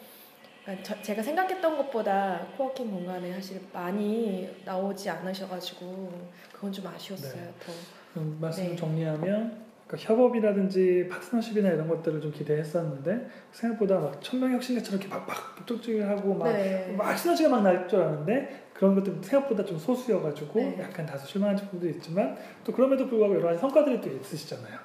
[0.62, 7.34] 그러니까 저- 제가 생각했던 것보다 코워킹 공간에 사실 많이 나오지 않으셔가지고 그건 좀 아쉬웠어요.
[7.42, 7.52] 네.
[7.60, 7.72] 더.
[8.16, 8.76] 음, 말씀을 네.
[8.76, 16.34] 정리하면 그러니까 협업이라든지 파트너십이나 이런 것들을 좀 기대했었는데 생각보다 막 천명 혁신가처럼 이렇게 막막 북적지근하고
[16.34, 16.92] 막, 네.
[16.96, 20.78] 막 시너지가 막 날 줄 알았는데 그런 것들 생각보다 좀 소수여가지고 네.
[20.80, 24.78] 약간 다소 실망한 부분도 있지만 또 그럼에도 불구하고 여러 가지 성과들이 또 있으시잖아요.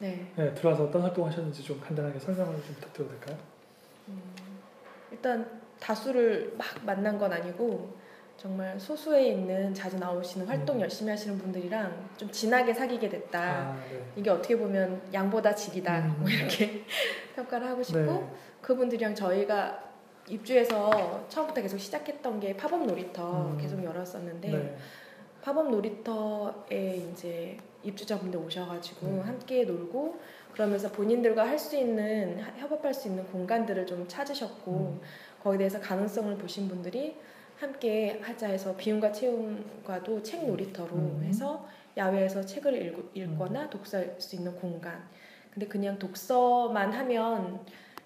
[0.00, 0.26] 네.
[0.36, 3.38] 네, 들어와서 어떤 활동하셨는지 좀 간단하게 설명을 좀 부탁드려도 될까요?
[4.08, 4.20] 음,
[5.12, 5.48] 일단
[5.80, 7.96] 다수를 막 만난 건 아니고
[8.38, 10.82] 정말 소수에 있는 자주 나오시는 활동 음.
[10.82, 13.40] 열심히 하시는 분들이랑 좀 진하게 사귀게 됐다.
[13.40, 14.00] 아, 네.
[14.14, 15.98] 이게 어떻게 보면 양보다 질이다.
[16.06, 16.16] 음.
[16.20, 16.84] 뭐 이렇게
[17.34, 18.28] 평가를 하고 싶고 네.
[18.62, 19.82] 그분들이랑 저희가
[20.28, 23.58] 입주해서 처음부터 계속 시작했던 게 팝업 놀이터 음.
[23.60, 24.76] 계속 열었었는데 네.
[25.42, 29.20] 팝업 놀이터에 이제 입주자분들 오셔가지고 음.
[29.24, 30.16] 함께 놀고
[30.52, 35.00] 그러면서 본인들과 할 수 있는 하- 협업할 수 있는 공간들을 좀 찾으셨고 음.
[35.42, 37.16] 거기에 대해서 가능성을 보신 분들이
[37.58, 41.24] 함께 하자 해서 비움과 채움과도 책 놀이터로 음.
[41.24, 41.66] 해서
[41.96, 45.02] 야외에서 책을 읽, 읽거나 독서할 수 있는 공간
[45.52, 47.60] 근데 그냥 독서만 하면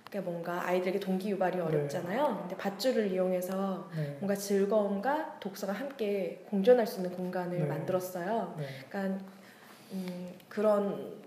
[0.08, 1.62] 그러니까 뭔가 아이들에게 동기 유발이 네.
[1.62, 4.16] 어렵잖아요 근데 밧줄을 이용해서 네.
[4.20, 7.64] 뭔가 즐거움과 독서가 함께 공존할 수 있는 공간을 네.
[7.66, 8.54] 만들었어요.
[8.58, 8.66] 네.
[8.88, 9.24] 그러니까
[9.92, 11.20] 음, 그런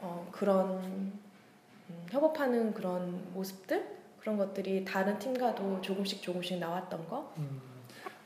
[0.00, 3.86] 어, 그런 음, 협업하는 그런 모습들
[4.26, 7.32] 그런 것들이 다른 팀과도 조금씩 조금씩 나왔던 거.
[7.38, 7.60] 음,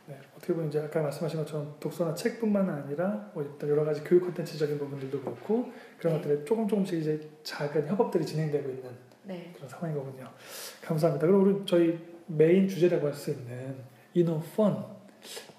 [0.06, 0.18] 네.
[0.34, 4.78] 어떻게 보면 이제 아까 말씀하신 것처럼 독서나 책뿐만 아니라 뭐 일단 여러 가지 교육 콘텐츠적인
[4.78, 6.22] 부분들도 그렇고 그런 네.
[6.22, 8.90] 것들에 조금 조금씩 이제 작은 협업들이 진행되고 있는
[9.24, 10.26] 네, 그런 상황인 거군요.
[10.80, 11.26] 감사합니다.
[11.26, 13.76] 그럼 우리 저희 메인 주제라고 할 수 있는
[14.14, 14.82] 이노 펀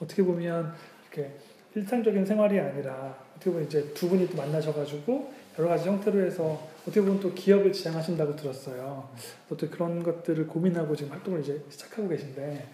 [0.01, 0.73] 어떻게 보면
[1.13, 1.37] 이렇게
[1.75, 7.01] 일상적인 생활이 아니라 어떻게 보면 이제 두 분이 또 만나셔가지고 여러 가지 형태로 해서 어떻게
[7.01, 9.09] 보면 또 기업을 지향하신다고 들었어요.
[9.47, 12.73] 또, 또 그런 것들을 고민하고 지금 활동을 이제 시작하고 계신데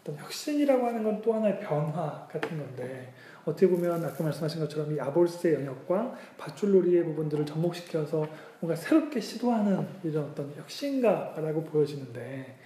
[0.00, 3.12] 어떤 혁신이라고 하는 건 또 하나의 변화 같은 건데
[3.44, 8.26] 어떻게 보면 아까 말씀하신 것처럼 이 아볼스의 영역과 밧줄놀이의 부분들을 접목시켜서
[8.60, 12.56] 뭔가 새롭게 시도하는 이런 어떤 혁신가라고 보여지는데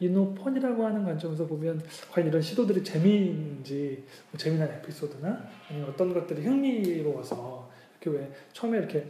[0.00, 7.70] 이노펀이라고 하는 관점에서 보면 과연 이런 시도들이 재미있는지 뭐 재미난 에피소드나 아니면 어떤 것들이 흥미로워서
[8.00, 9.06] 이렇게 왜 처음에 이렇게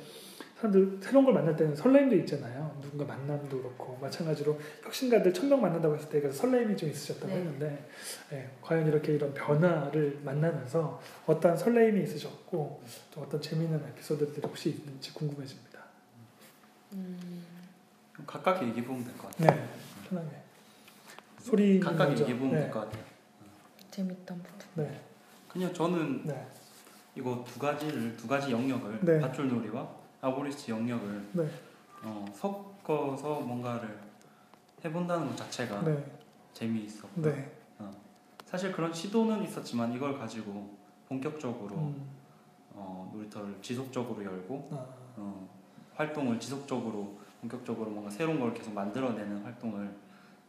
[0.65, 2.77] 사람들 새로운 걸 만날 때는 설렘도 있잖아요.
[2.81, 7.35] 누군가 만남도 그렇고 마찬가지로 혁신가들 천명 만난다고 했을 때그 설렘이 좀 있으셨다고 네.
[7.37, 7.89] 했는데
[8.33, 15.13] 예, 과연 이렇게 이런 변화를 만나면서 어떤 설렘이 있으셨고 또 어떤 재미있는 에피소드들이 혹시 있는지
[15.13, 15.81] 궁금해집니다.
[16.93, 17.45] 음,
[18.27, 19.51] 각각 얘기해 보면 될 것 같아요.
[19.61, 19.69] 네,
[20.09, 20.29] 편하게
[21.41, 22.23] 소리 각각 먼저.
[22.23, 23.05] 얘기해 보면 네, 될것 같아요.
[23.91, 24.85] 재밌던 부분.
[24.85, 25.01] 네,
[25.49, 26.47] 그냥 저는 네,
[27.17, 29.21] 이거 두 가지를 두 가지 영역을 네.
[29.21, 31.49] 밧줄놀이와 아보리스트 영역을 네,
[32.03, 33.99] 어, 섞어서 뭔가를
[34.85, 36.05] 해본다는 것 자체가 네,
[36.53, 37.53] 재미있었고 네.
[38.55, 40.77] 사실 그런 시도는 있었지만 이걸 가지고
[41.09, 42.09] 본격적으로 음,
[42.71, 45.49] 어, 놀이터를 지속적으로 열고 아, 어,
[45.95, 49.93] 활동을 지속적으로 본격적으로 뭔가 새로운 걸 계속 만들어내는 활동을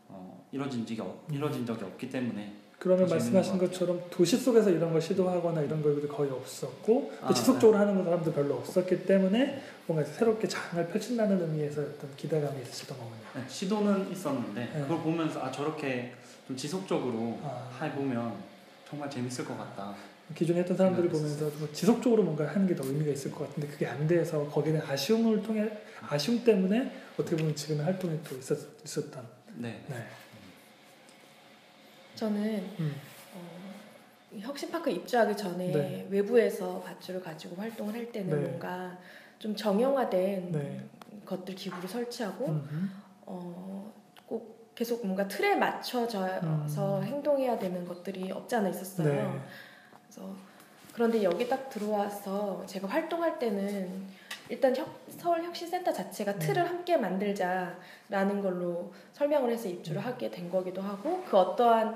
[0.08, 4.92] 어, 이뤄진 적이 없, 이뤄진 적이 없기 때문에 그러면 말씀하신 것 것처럼 도시 속에서 이런
[4.92, 10.06] 걸 시도하거나 이런 것들이 거의 없었고 또 아, 지속적으로 하는 사람도 별로 없었기 때문에 뭔가
[10.06, 13.16] 새롭게 장을 펼친다는 의미에서 어떤 기대감이 있으셨던 거군요.
[13.36, 14.82] 네, 시도는 있었는데 네.
[14.82, 16.14] 그걸 보면서 아 저렇게
[16.48, 17.70] 좀 지속적으로 아.
[17.82, 18.34] 해보면
[18.88, 19.96] 정말 재밌을 것 같다.
[20.34, 21.10] 기존에 했던 사람들을.
[21.10, 24.82] 보면서 뭐 지속적으로 뭔가 하는 게 더 의미가 있을 것 같은데 그게 안 돼서 거기는
[24.82, 25.70] 아쉬움을 통해
[26.08, 29.24] 아쉬움 때문에 어떻게 보면 지금의 활동이 또 있었, 있었던.
[29.56, 29.84] 네.
[29.88, 29.96] 네.
[32.16, 32.96] 저는 음,
[33.34, 33.60] 어,
[34.32, 36.08] 이 혁신파크 입주하기 전에 네.
[36.10, 38.48] 외부에서 밧줄을 가지고 활동을 할 때는 네.
[38.48, 38.98] 뭔가
[39.40, 40.82] 좀 정형화된 네.
[41.26, 42.92] 것들 기구를 설치하고 음,
[43.26, 43.94] 어,
[44.26, 47.04] 꼭 계속 뭔가 틀에 맞춰져서 음.
[47.04, 49.06] 행동해야 되는 것들이 없지 않아 있었어요.
[49.34, 49.42] 네.
[50.04, 50.36] 그래서
[50.94, 54.08] 그런데 여기 딱 들어와서 제가 활동할 때는
[54.50, 56.40] 일단 혁, 서울 혁신센터 자체가 음.
[56.40, 60.06] 틀을 함께 만들자라는 걸로 설명을 해서 입주를 음.
[60.06, 61.96] 하게 된 거기도 하고 그 어떠한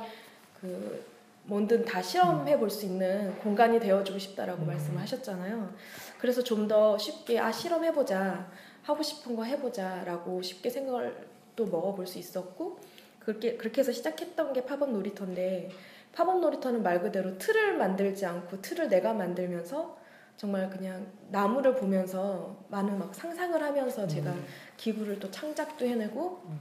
[0.61, 1.05] 그
[1.43, 4.67] 뭐든 다 실험해 볼 수 있는 공간이 되어주고 싶다라고 음.
[4.67, 5.73] 말씀을 하셨잖아요.
[6.19, 8.47] 그래서 좀 더 쉽게 아 실험해 보자
[8.83, 12.79] 하고 싶은 거 해보자라고 쉽게 생각을 또 먹어볼 수 있었고
[13.19, 15.69] 그렇게 그렇게 해서 시작했던 게 팝업 놀이터인데
[16.13, 19.97] 팝업 놀이터는 말 그대로 틀을 만들지 않고 틀을 내가 만들면서
[20.39, 24.45] 정말 그냥 나무를 보면서 많은 막 상상을 하면서 제가 음,
[24.77, 26.59] 기구를 또 창작도 해내고 음.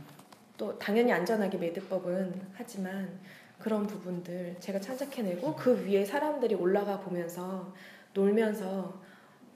[0.56, 3.08] 또 당연히 안전하게 매듭법은 하지만
[3.60, 7.72] 그런 부분들 제가 창작해내고 그 위에 사람들이 올라가 보면서
[8.14, 9.00] 놀면서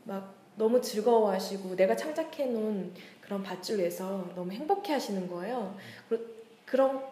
[0.05, 5.77] 막 너무 즐거워하시고 내가 창작해놓은 그런 밧줄 위에서 너무 행복해하시는 거예요.
[6.09, 7.03] 그- 그런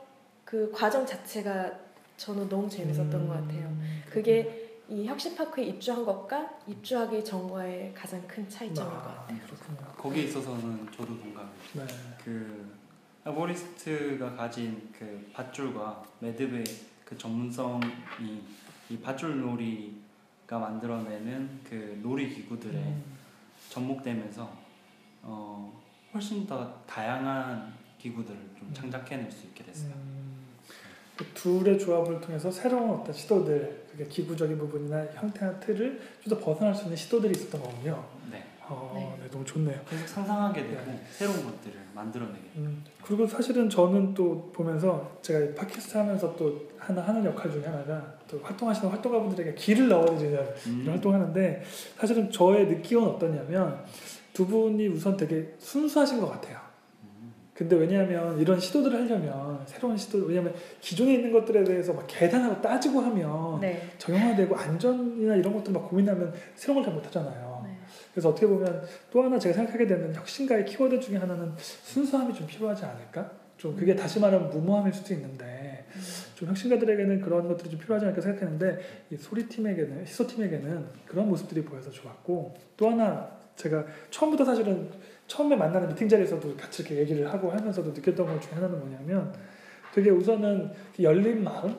[0.44, 1.72] 그 과정 자체가
[2.16, 3.66] 저는 너무 재밌었던 것 같아요.
[3.66, 9.38] 음, 그게 이 혁신파크에 입주한 것과 입주하기 전과의 가장 큰 차이점인 것 아, 같아요.
[9.46, 9.92] 그렇군요.
[9.96, 11.50] 거기에 있어서는 저도 동감해요.
[11.74, 11.86] 네.
[12.24, 12.74] 그
[13.22, 16.64] 아보리스트가 가진 그 밧줄과 매듭의
[17.04, 17.84] 그 전문성이
[18.88, 23.04] 이 밧줄 놀이가 만들어내는 그 놀이 기구들에 음,
[23.68, 24.50] 접목되면서
[25.22, 25.80] 어,
[26.12, 28.74] 훨씬 더 다양한 기구들을 좀 음.
[28.74, 29.92] 창작해낼 수 있게 됐어요.
[29.92, 30.19] 음,
[31.20, 36.74] 그 둘의 조합을 통해서 새로운 어떤 시도들, 그게 기구적인 부분이나 형태나 틀을 좀 더 벗어날
[36.74, 38.02] 수 있는 시도들이 있었던 거군요.
[38.32, 38.42] 네.
[38.66, 39.24] 어, 네.
[39.24, 39.78] 네, 너무 좋네요.
[39.86, 41.04] 계속 상상하게 되고 네.
[41.10, 42.40] 새로운 것들을 만들어내게.
[42.56, 47.64] 음, 그리고 사실은 저는 또 보면서 제가 이 팟캐스트 하면서 또 하나 하는 역할 중에
[47.64, 50.80] 하나가 또 활동하시는 활동가분들에게 길을 넣어드리는 음.
[50.82, 51.62] 이런 활동하는데
[51.98, 53.84] 사실은 저의 느낌은 어떠냐면
[54.32, 56.69] 두 분이 우선 되게 순수하신 것 같아요.
[57.60, 57.68] 음.
[57.68, 63.00] 근데 왜냐하면 이런 시도들을 하려면 새로운 시도 왜냐하면 기존에 있는 것들에 대해서 막 계산하고 따지고
[63.00, 63.90] 하면 네.
[63.98, 67.62] 정형화되고 안전이나 이런 것들 막 고민하면 새로운 걸 잘 못하잖아요.
[67.64, 67.76] 네.
[68.12, 72.84] 그래서 어떻게 보면 또 하나 제가 생각하게 되는 혁신가의 키워드 중에 하나는 순수함이 좀 필요하지
[72.84, 73.30] 않을까?
[73.58, 76.00] 좀 그게 다시 말하면 무모함일 수도 있는데 음.
[76.34, 78.78] 좀 혁신가들에게는 그런 것들이 좀 필요하지 않을까 생각했는데
[79.10, 84.88] 이 소리 팀에게는 희소 팀에게는 그런 모습들이 보여서 좋았고 또 하나 제가 처음부터 사실은
[85.30, 89.32] 처음에 만나는 미팅 자리에서도 같이 이렇게 얘기를 하고 하면서도 느꼈던 것 중에 하나는 뭐냐면
[89.94, 91.72] 되게 우선은 그 열린 마음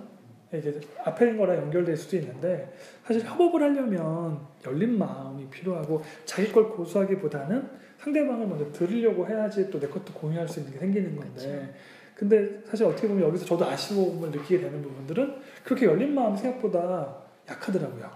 [0.54, 6.70] 이게 앞에 있는 거랑 연결될 수도 있는데 사실 협업을 하려면 열린 마음이 필요하고 자기 걸
[6.70, 11.74] 고수하기보다는 상대방을 먼저 들으려고 해야지 또 내 것도 공유할 수 있는 게 생기는 건데.
[12.16, 17.18] 근데 사실 어떻게 보면 여기서 저도 아쉬움을 느끼게 되는 부분들은 그렇게 열린 마음이 생각보다
[17.50, 18.10] 약하더라고요.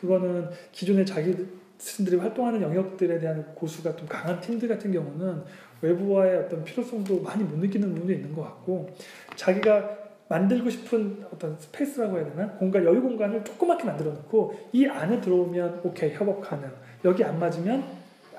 [0.00, 1.34] 그거는 기존에 자기
[1.80, 5.42] 스들이 활동하는 영역들에 대한 고수가 좀 강한 팀들 같은 경우는
[5.80, 8.94] 외부와의 어떤 필요성도 많이 못 느끼는 부분도 있는 것 같고
[9.34, 15.22] 자기가 만들고 싶은 어떤 space라고 해야 되나 공간 여유 공간을 조그맣게 만들어 놓고 이 안에
[15.22, 16.70] 들어오면 오케이 협업 가능
[17.04, 17.82] 여기 안 맞으면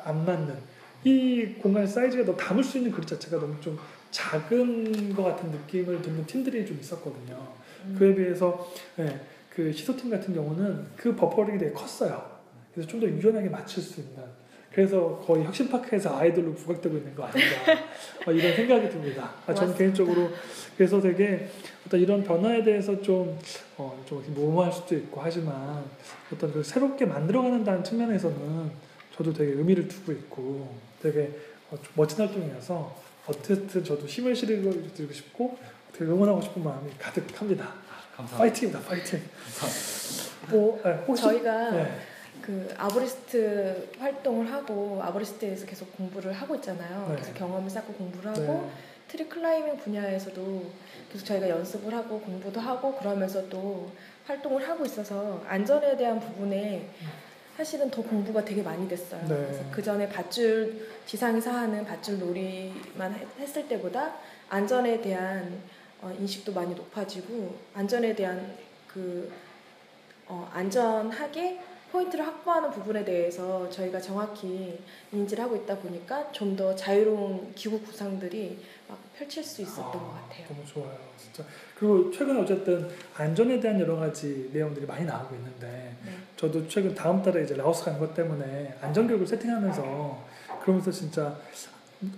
[0.03, 0.53] 안 맞는
[1.03, 3.77] 이 공간 사이즈가 너 담을 수 있는 그릇 자체가 너무 좀
[4.11, 7.47] 작은 것 같은 느낌이 드는 팀들이 좀 있었거든요.
[7.85, 7.95] 음.
[7.97, 12.30] 그에 비해서 예, 그 시소팀 같은 경우는 그 버퍼링이 되게 컸어요.
[12.73, 14.23] 그래서 좀 더 유연하게 맞출 수 있는.
[14.73, 17.49] 그래서 거의 혁신파크에서 아이돌로 부각되고 있는 거 아닌가
[18.25, 19.33] 어, 이런 생각이 듭니다.
[19.45, 19.75] 아, 저는.
[19.75, 20.29] 개인적으로
[20.77, 21.49] 그래서 되게
[21.85, 23.37] 어떤 이런 변화에 대해서 좀,
[23.77, 25.83] 어, 좀 무모할 수도 있고 하지만
[26.33, 28.71] 어떤 그 새롭게 만들어가는다는 측면에서는
[29.13, 31.31] 저도 되게 의미를 두고 있고 되게
[31.69, 32.95] 어, 좀 멋진 활동이어서
[33.27, 35.57] 어쨌든 저도 힘을 실어드리고 싶고
[35.91, 37.65] 되게 응원하고 싶은 마음이 가득합니다.
[37.65, 38.37] 아, 감사합니다.
[38.37, 39.21] 파이팅입니다, 파이팅.
[40.49, 41.91] 뭐, 네, 혹시 저희가 네,
[42.41, 47.07] 그 아브리스트 활동을 하고 아브리스트에서 계속 공부를 하고 있잖아요.
[47.09, 47.15] 네.
[47.15, 48.71] 그래서 경험을 쌓고 공부를 하고 네,
[49.07, 50.63] tree climbing 분야에서도
[51.11, 53.91] 계속 저희가 연습을 하고 공부도 하고 그러면서 또
[54.25, 56.87] 활동을 하고 있어서 안전에 대한 부분에
[57.57, 59.21] 사실은 더 공부가 되게 많이 됐어요.
[59.27, 59.27] 네.
[59.27, 64.15] 그래서 그 전에 밧줄 지상에서 하는 밧줄 놀이만 했- 했을 때보다
[64.49, 65.59] 안전에 대한
[66.01, 68.55] 어, 인식도 많이 높아지고 안전에 대한
[68.87, 69.31] 그
[70.27, 71.59] 어, 안전하게
[71.91, 74.79] 포인트를 확보하는 부분에 대해서 저희가 정확히
[75.11, 80.13] 인지를 하고 있다 보니까 좀 더 자유로운 기구 구상들이 막 펼칠 수 있었던 아, 것
[80.13, 80.45] 같아요.
[80.49, 81.43] 너무 좋아요, 진짜.
[81.77, 86.11] 그리고 최근에 어쨌든 안전에 대한 여러 가지 내용들이 많이 나오고 있는데 네.
[86.35, 90.25] 저도 최근 다음 달에 이제 라오스 가는 것 때문에 안전 교육을 세팅하면서
[90.61, 91.37] 그러면서 진짜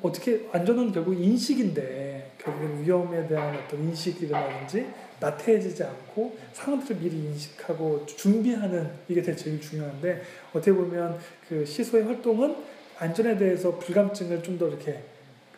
[0.01, 4.87] 어떻게 안전은 결국 인식인데 결국엔 위험에 대한 어떤 인식이라든지
[5.23, 12.55] 나태해지지 않고 상황들을 미리 인식하고 준비하는 이게 되게 제일 중요한데 어떻게 보면 그 시소의 활동은
[12.99, 14.99] 안전에 대해서 불감증을 좀 더 이렇게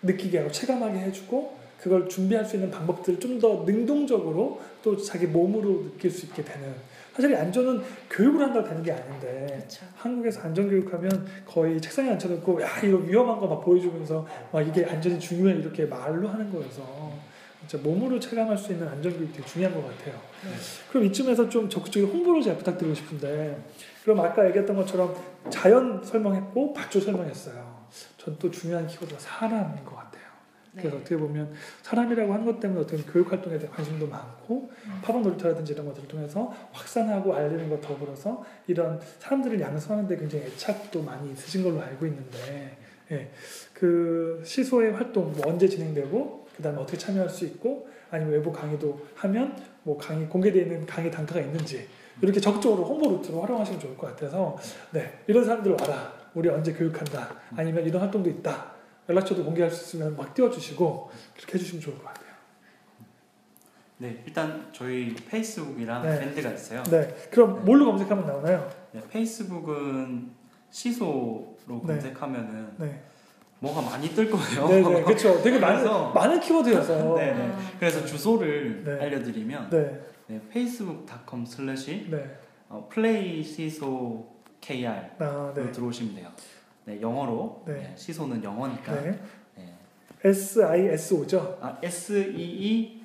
[0.04, 5.84] 느끼게 하고 체감하게 해주고 그걸 준비할 수 있는 방법들을 좀 더 능동적으로 또 자기 몸으로
[5.84, 6.74] 느낄 수 있게 되는
[7.14, 9.86] 사실 이 안전은 교육을 한다고 되는 게 아닌데 그렇죠.
[9.96, 15.20] 한국에서 안전 교육하면 거의 책상에 앉혀놓고 야 이거 위험한 거 막 보여주면서 막 이게 안전이
[15.20, 17.14] 중요해 이렇게 말로 하는 거여서
[17.68, 20.16] 진짜 몸으로 체감할 수 있는 안전교육이 되게 중요한 것 같아요.
[20.44, 20.52] 네.
[20.90, 23.64] 그럼 이쯤에서 좀 적극적인 홍보를 제가 부탁드리고 싶은데
[24.04, 25.16] 그럼 아까 얘기했던 것처럼
[25.50, 27.76] 자연 설명했고 밧줄 설명했어요.
[28.18, 30.26] 전 또 중요한 키워드가 사람인 것 같아요.
[30.72, 30.98] 그래서 네.
[30.98, 35.00] 어떻게 보면 사람이라고 하는 것 때문에 어떤 교육 활동에 대한 관심도 많고 음.
[35.02, 41.02] 파방 놀이터라든지 이런 것들을 통해서 확산하고 알리는 것 더불어서 이런 사람들을 양성하는 데 굉장히 애착도
[41.04, 42.78] 많이 있으신 걸로 알고 있는데
[43.12, 43.32] 예,
[43.74, 49.06] 그 시소의 활동 뭐 언제 진행되고 그 다음에 어떻게 참여할 수 있고 아니면 외부 강의도
[49.16, 51.88] 하면 뭐 강의 공개되어 있는 강의 단가가 있는지
[52.22, 54.58] 이렇게 적극적으로 홍보 루트로 활용하시면 좋을 것 같아서
[54.92, 58.74] 네 이런 사람들 와라 우리 언제 교육한다 아니면 이런 활동도 있다
[59.10, 62.26] 연락처도 공개할 수 있으면 막 띄워주시고 그렇게 해주시면 좋을 것 같아요.
[63.98, 66.20] 네, 일단 저희 페이스북이랑 네.
[66.20, 66.84] 밴드가 있어요.
[66.84, 68.70] 네, 그럼 뭘로 검색하면 나오나요?
[68.92, 70.32] 네, 페이스북은
[70.70, 71.94] 시소로 네.
[71.94, 73.04] 검색하면은 네,
[73.60, 74.68] 뭐가 많이 뜰 거예요.
[74.68, 75.42] 네, 네, 그렇죠.
[75.42, 77.16] 되게 많은 많은 키워드여서.
[77.18, 77.52] 네, 네, 네.
[77.54, 79.06] 아, 그래서 주소를 네.
[79.06, 82.38] 알려드리면 네, 네, facebook.com slash 네.
[82.90, 84.90] play seesaw KR로
[85.20, 85.72] 아, 네.
[85.72, 86.30] 들어오시면 돼요.
[86.86, 87.74] 네, 영어로 네.
[87.74, 89.20] 네, 시소는 영어니까 네.
[89.56, 89.74] 네.
[90.24, 91.58] S I S O죠.
[91.62, 93.05] 아, S E E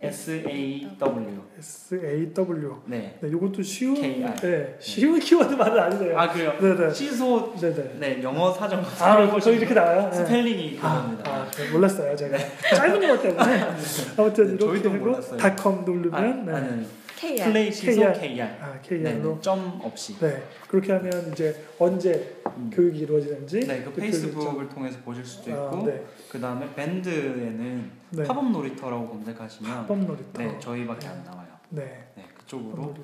[0.00, 2.76] S A W S A W.
[2.86, 3.18] 네.
[3.20, 4.32] 네, 이것도 쉬운 KR.
[4.36, 6.16] 네, 쉬운 키워드만은 아니네요.
[6.16, 6.54] 아 그래요.
[6.60, 6.94] 네, 네.
[6.94, 7.96] 시소 네, 네.
[7.98, 10.08] 네 영어 사전 아, 저 이렇게 나와요.
[10.08, 10.16] 네.
[10.18, 11.30] 스펠링이 아, 그겁니다.
[11.30, 12.38] 아, 네, 몰랐어요, 제가.
[12.76, 13.60] 짧은 영어 때문에.
[14.16, 15.36] 아무튼 네, 이렇게 저희도 몰랐어요.
[15.36, 16.52] 닷컴 아, 누르면 네.
[16.52, 16.86] 아니
[17.18, 17.44] KR.
[17.46, 18.42] play seesaw KR.
[18.60, 20.16] 아, 네, KR로 네, 점 없이.
[20.18, 20.40] 네.
[20.68, 22.70] 그렇게 하면 이제 언제 음.
[22.72, 26.04] 교육이 이루어지는지 네, 그 그때 페이스북을 통해서 보실 수도 아, 있고 네.
[26.30, 28.24] 그 다음에 밴드에는 네.
[28.24, 30.42] 팝업 놀이터라고 검색하시면 팝업 놀이터.
[30.42, 31.48] 네 저희밖에 안 나와요.
[31.70, 32.08] 네.
[32.14, 32.94] 네 그쪽으로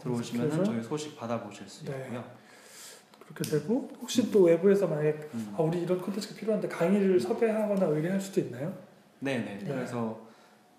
[0.00, 1.92] 검색해서 저희 소식 받아보실 수 네.
[2.04, 2.24] 있고요.
[3.26, 5.54] 그렇게 되고 혹시 또 외부에서 만약에 음.
[5.58, 8.72] 아, 우리 이런 콘텐츠가 필요한데 강의를 섭외하거나 의뢰할 수도 있나요?
[9.18, 9.58] 네네.
[9.58, 9.64] 네.
[9.66, 10.25] 그래서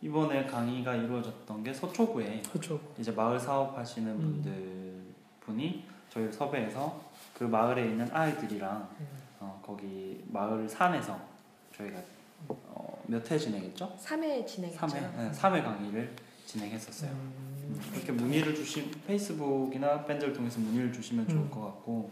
[0.02, 2.80] 이번에 강의가 이루어졌던 게 서초구에 그렇죠.
[3.00, 4.20] 이제 마을 사업하시는 음.
[4.20, 4.94] 분들
[5.42, 7.02] 분이 저희 섭외해서
[7.34, 9.08] 그 마을에 있는 아이들이랑 음.
[9.40, 11.20] 어, 거기 마을 산에서
[11.76, 12.00] 저희가
[12.48, 13.98] 어, 몇 회 진행했죠?
[14.00, 14.86] 3회 진행했죠.
[14.86, 17.12] 3회, 네, 3회 강의를 진행했었어요.
[17.12, 17.82] 음.
[17.94, 21.50] 그렇게 문의를 주신 페이스북이나 밴드를 통해서 문의를 주시면 좋을 음.
[21.52, 22.12] 것 같고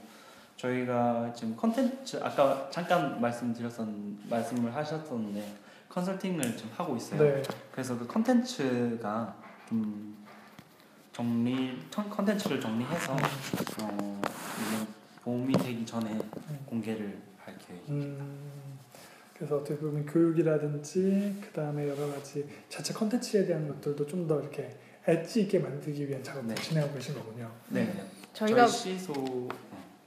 [0.57, 3.87] 저희가 지금 컨텐츠 아까 잠깐 말씀드렸었
[4.29, 5.64] 말씀을 하셨었는데
[5.95, 7.23] 컨설팅을 좀 하고 있어요.
[7.23, 7.41] 네.
[7.71, 9.33] 그래서 그 컨텐츠가
[9.69, 10.17] 좀
[11.13, 13.13] 정리 컨- 컨텐츠를 정리해서
[13.81, 14.85] 어, 이제
[15.23, 16.19] 봄이 되기 전에
[16.65, 18.23] 공개를 할 계획입니다.
[18.25, 18.77] 음,
[19.33, 24.77] 그래서 어떻게 보면 교육이라든지 그 다음에 여러 가지 자체 컨텐츠에 대한 것들도 좀 더 이렇게
[25.07, 26.55] 엣지 있게 만들기 위한 작업을 네.
[26.55, 27.49] 진행하고 계신 거군요.
[27.69, 27.93] 네.
[28.33, 29.47] 저희가 저희 시소 어,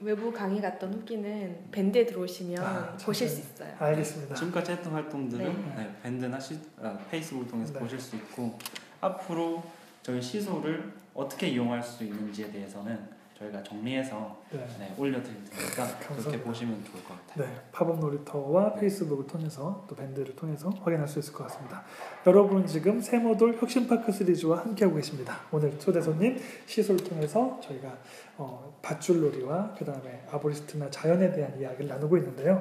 [0.01, 3.75] 외부 강의 갔던 후기는 밴드에 들어오시면 아, 보실 참, 수 있어요.
[3.79, 4.35] 알겠습니다.
[4.35, 5.75] 지금까지 했던 활동들은 네.
[5.75, 7.79] 네, 밴드나 시, 아, 페이스북을 통해서 네.
[7.79, 8.57] 보실 수 있고
[9.01, 9.63] 앞으로
[10.01, 14.65] 저희 시소를 어떻게 이용할 수 있는지에 대해서는 저희가 정리해서 네.
[14.79, 16.39] 네, 올려드릴 테니까 그렇게.
[16.41, 17.45] 보시면 좋을 것 같아요.
[17.47, 21.83] 네, 팝업 놀이터와 페이스북을 통해서 또 밴드를 통해서 확인할 수 있을 것 같습니다.
[22.27, 25.39] 여러분 지금 세모돌 혁신파크 시리즈와 함께하고 계십니다.
[25.51, 27.97] 오늘 초대 손님 시소를 통해서 저희가
[28.37, 32.59] 어, 밧줄놀이와 그 다음에 arborist나 자연에 대한 이야기를 나누고 있는데요.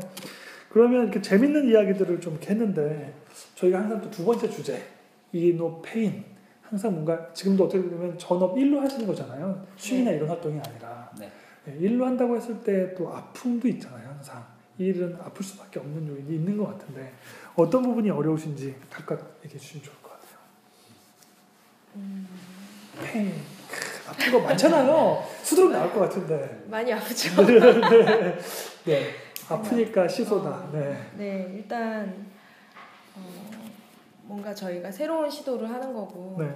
[0.70, 3.14] 그러면 이렇게 재밌는 이야기들을 좀 했는데
[3.56, 4.82] 저희가 항상 또 두 번째 주제
[5.33, 6.24] inno pain
[6.68, 9.66] 항상 뭔가 지금도 어떻게 보면 전업 일로 하시는 거잖아요.
[9.76, 11.31] 취미나 이런 활동이 아니라 네.
[11.64, 14.44] 네, 일로 한다고 했을 때 또 아픔도 있잖아요 항상
[14.78, 17.12] 이 일은 아플 수밖에 없는 요인이 있는 것 같은데
[17.57, 20.38] 어떤 부분이 어려우신지 각각 얘기해 주시면 좋을 것 같아요
[21.96, 22.28] 음,
[23.02, 23.33] pain
[23.70, 27.42] 크, 아픈 거 많잖아요 수두룩 나올 것 같은데 많이 아프죠.
[27.46, 28.38] 네,
[28.85, 29.11] 네.
[29.48, 30.96] 아프니까 시소다 네.
[31.16, 32.26] 네, 일단
[33.16, 33.47] 어,
[34.28, 36.54] 뭔가 저희가 새로운 시도를 하는 거고 네.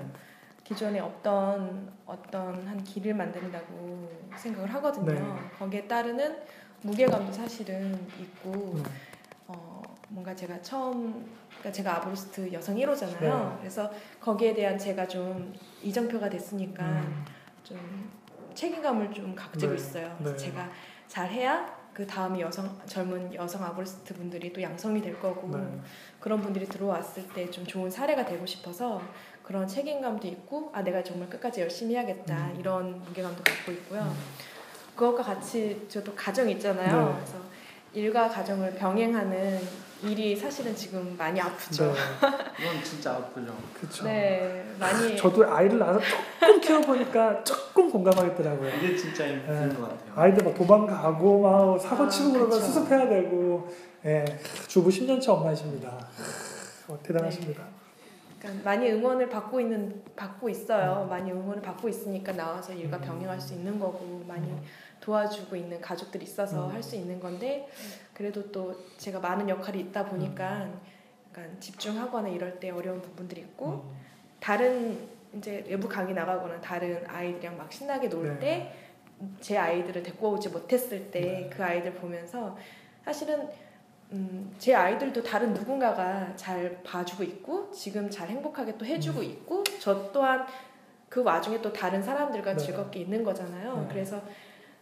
[0.62, 5.12] 기존에 없던 어떤 한 길을 만든다고 생각을 하거든요.
[5.12, 5.50] 네.
[5.58, 6.37] 거기에 따르는
[6.82, 8.82] 무게감도 사실은 있고 네.
[9.48, 13.20] 어, 뭔가 제가 처음 그러니까 제가 arborist 여성 1호잖아요.
[13.20, 13.56] 네.
[13.61, 17.24] 그래서 거기에 대한 제가 좀 이정표가 됐으니까 음,
[17.64, 18.11] 좀
[18.54, 19.76] 책임감을 좀 가지고 네.
[19.78, 20.14] 있어요.
[20.18, 20.44] 그래서 네.
[20.44, 20.70] 제가
[21.08, 25.62] 잘해야 그 다음 여성 젊은 여성 아브리스트 분들이 또 양성이 될 거고 네.
[26.20, 29.02] 그런 분들이 들어왔을 때 좀 좋은 사례가 되고 싶어서
[29.42, 32.57] 그런 책임감도 있고 아 내가 정말 끝까지 열심히 해야겠다 음.
[32.59, 34.00] 이런 무게감도 갖고 있고요.
[34.02, 34.14] 음,
[34.96, 37.09] 그것과 같이 저도 가정 있잖아요.
[37.09, 37.14] 네.
[37.16, 37.38] 그래서
[37.92, 39.61] 일과 가정을 병행하는
[40.03, 41.93] 일이 사실은 지금 많이 아프죠.
[41.93, 41.99] 네.
[42.61, 43.55] 이건 진짜 아프죠.
[43.79, 46.01] 그렇죠 네, 많이 저도 아이를 낳아서
[46.41, 49.75] 조금 키워보니까 조금 공감하겠더라고요 이게 진짜 힘든 네.
[49.75, 50.12] 것 같아요.
[50.17, 52.61] 아이들 막 도망가고 막 사고 아, 치고 그러면 그쵸.
[52.62, 53.69] 수습해야 되고
[54.05, 54.25] 예,
[54.67, 56.09] 주부 10년차 엄마이십니다.
[56.88, 57.62] 어, 대단하십니다.
[58.41, 61.07] 그러니까 많이 응원을 받고 있는 받고 있어요.
[61.09, 63.03] 많이 응원을 받고 있으니까 나와서 일과 음.
[63.03, 64.61] 병행할 수 있는 거고 많이 음.
[65.01, 66.73] 도와주고 있는 가족들이 있어서 음.
[66.73, 67.69] 할수 있는 건데
[68.14, 70.68] 그래도 또 제가 많은 역할이 있다 보니까
[71.31, 73.96] 약간 집중하거나 이럴 때 어려운 부분들이 있고 음,
[74.38, 78.70] 다른 이제 외부 강의 나가거나 다른 아이들이랑 막 신나게 놀 네.
[79.40, 81.51] 때제 아이들을 데리고 오지 못했을 때 네.
[81.51, 82.56] 그 아이들 보면서
[83.04, 83.48] 사실은
[84.13, 89.25] 음, 제 아이들도 다른 누군가가 잘 봐주고 있고 지금 잘 행복하게 또 해주고 음.
[89.25, 90.46] 있고 저 또한
[91.08, 92.58] 그 와중에 또 다른 사람들과 네.
[92.58, 93.83] 즐겁게 있는 거잖아요.
[93.83, 93.88] 네.
[93.88, 94.21] 그래서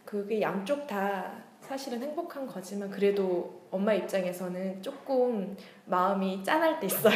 [0.03, 1.31] 그게 양쪽 다
[1.71, 5.55] 사실은 행복한 거지만 그래도 엄마 입장에서는 조금
[5.85, 7.13] 마음이 짠할 때 있어요.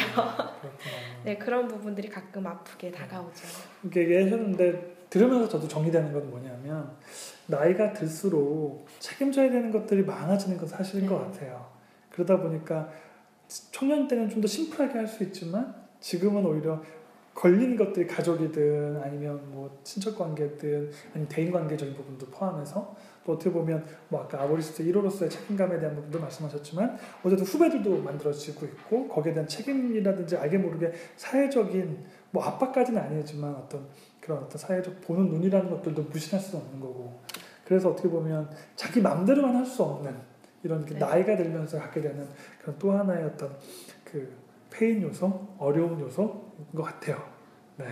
[1.26, 3.46] 네 그런 부분들이 가끔 아프게 다가오죠.
[3.82, 6.90] 이렇게 얘기하셨는데 들으면서 저도 정리되는 건 뭐냐면
[7.48, 11.08] 나이가 들수록 책임져야 되는 것들이 많아지는 건 사실인 네.
[11.10, 11.66] 것 같아요.
[12.08, 12.88] 그러다 보니까
[13.70, 16.82] 청년 때는 좀 더 심플하게 할 수 있지만 지금은 오히려
[17.34, 23.84] 걸린 것들이 가족이든 아니면 뭐 친척 관계든 아니면 대인 관계적인 부분도 포함해서 또 어떻게 보면
[24.08, 30.36] 뭐 아까 아버리스트 1호로서의 책임감에 대한 부분도 말씀하셨지만 어쨌든 후배들도 만들어지고 있고 거기에 대한 책임이라든지
[30.36, 33.86] 알게 모르게 사회적인 뭐 압박까지는 아니지만 어떤
[34.20, 37.20] 그런 어떤 사회적 보는 눈이라는 것들도 무시할 수는 없는 거고
[37.64, 40.14] 그래서 어떻게 보면 자기 마음대로만 할 수 없는
[40.62, 40.98] 이런 그 네.
[40.98, 42.26] 나이가 들면서 갖게 되는
[42.60, 43.56] 그런 또 하나의 어떤
[44.04, 44.36] 그
[44.70, 46.30] 페인 요소, 어려운 요소인
[46.74, 47.22] 것 같아요.
[47.76, 47.86] 네,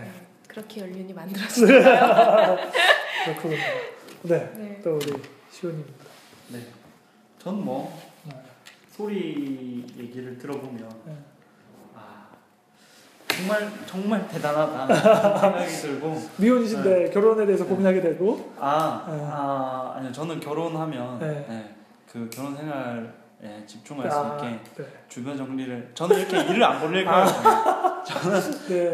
[0.48, 1.68] 그렇게 연륜이 만들어졌어요.
[3.24, 3.56] 그렇군요.
[4.24, 4.80] 네, 네.
[4.82, 5.12] 또 우리
[5.50, 6.04] 시호님입니다.
[6.48, 6.60] 네.
[7.38, 7.94] 전뭐
[8.24, 8.32] 네.
[8.90, 11.14] 소리 얘기를 들어보면 네.
[11.94, 12.28] 아
[13.28, 14.94] 정말 정말 대단하다
[15.40, 19.18] 생각이 들고 미혼이신데 결혼에 대해서 고민하게 되고 아, 네.
[19.30, 21.44] 아 아니요 저는 결혼하면 네.
[21.46, 21.74] 네,
[22.10, 24.88] 그 결혼 생활에 집중할 아, 수 있게 네.
[25.10, 27.26] 주변 정리를 저는 이렇게 일을 안 벌릴 거예요.
[28.68, 28.92] 네,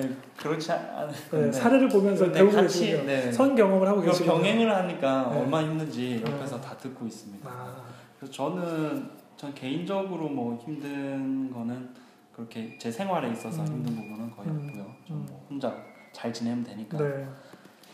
[0.00, 3.06] 네, 그렇지 않은 네, 건데 사례를 보면서 근데 배우고 같이 계시군요.
[3.06, 4.32] 네, 선 경험을 하고 계시군요.
[4.34, 5.40] 병행을 하니까 네.
[5.40, 6.32] 얼마나 힘든지 네.
[6.32, 7.48] 옆에서 다 듣고 있습니다.
[7.48, 7.84] 아,
[8.18, 11.90] 그래서 저는 전 개인적으로 뭐 힘든 거는
[12.32, 13.66] 그렇게 제 생활에 있어서 음.
[13.66, 14.66] 힘든 부분은 거의 음.
[14.68, 14.84] 없고요.
[15.10, 15.26] 음.
[15.26, 15.74] 저뭐 혼자
[16.12, 16.98] 잘 지내면 되니까.
[16.98, 17.26] 네,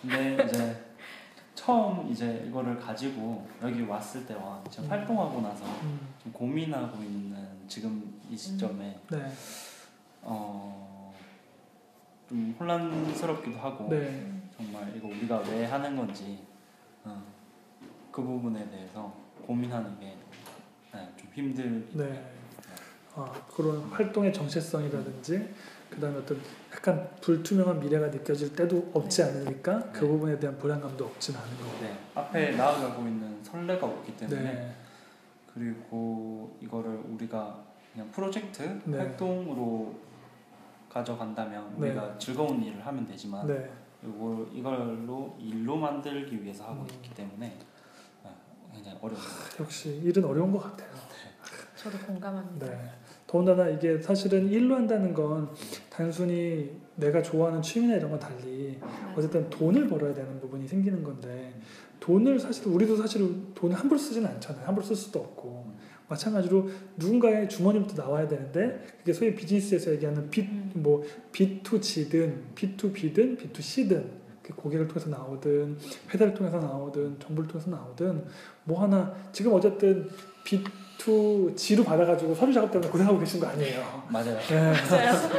[0.00, 0.76] 근데 이제
[1.54, 4.90] 처음 이제 이거를 가지고 여기 왔을 때와 지금 음.
[4.90, 7.36] 활동하고 나서 음, 좀 고민하고 있는
[7.68, 9.32] 지금 이 시점에 네,
[10.22, 10.91] 어,
[12.32, 14.26] 좀 혼란스럽기도 하고 네,
[14.56, 16.38] 정말 이거 우리가 왜 하는 건지
[17.04, 17.22] 어,
[18.10, 19.14] 그 부분에 대해서
[19.46, 20.16] 고민하는 게
[20.94, 21.86] 네, 좀 힘들.
[21.92, 22.32] 네.
[23.14, 25.54] 아, 그런 활동의 정체성이라든지
[25.90, 26.40] 그다음에 어떤
[26.74, 30.06] 약간 불투명한 미래가 느껴질 때도 없지 않으니까 그 네.
[30.06, 31.80] 부분에 대한 불안감도 없진 않은 거고.
[31.82, 34.74] 네, 앞에 나아가고 있는 선례가 없기 때문에 네,
[35.52, 37.62] 그리고 이거를 우리가
[37.92, 38.96] 그냥 프로젝트 네.
[38.96, 40.11] 활동으로
[40.92, 41.88] 가져간다면 네.
[41.88, 43.70] 우리가 즐거운 일을 하면 되지만 네,
[44.02, 46.88] 이걸 이걸로 일로 만들기 위해서 하고 음.
[46.92, 47.56] 있기 때문에
[48.22, 48.36] 어,
[48.72, 49.24] 굉장히 어려워요.
[49.60, 50.90] 역시 일은 어려운 것 같아요.
[51.76, 52.66] 저도 공감합니다.
[52.66, 52.90] 네.
[53.26, 55.50] 더군다나 이게 사실은 일로 한다는 건
[55.88, 58.78] 단순히 내가 좋아하는 취미나 이런 건 달리.
[59.16, 61.58] 어쨌든 돈을 벌어야 되는 부분이 생기는 건데
[61.98, 64.66] 돈을 사실 우리도 사실 돈을 함부로 쓰지는 않잖아요.
[64.66, 65.72] 함부로 쓸 수도 없고
[66.12, 70.70] 마찬가지로 누군가의 주머니부터 나와야 되는데 그게 소위 비즈니스에서 얘기하는 빚 음.
[70.74, 71.02] 뭐
[71.32, 74.04] B2G든 B2B든 B2C든
[74.42, 75.78] 그 고객을 통해서 나오든
[76.12, 78.24] 회사를 통해서 나오든 정부를 통해서 나오든
[78.64, 80.08] 뭐 하나 지금 어쨌든
[80.44, 83.80] B2G로 받아가지고 서류 작업 때문에 고생하고 계신 거 아니에요.
[84.10, 84.36] 맞아요.
[84.48, 84.72] 네.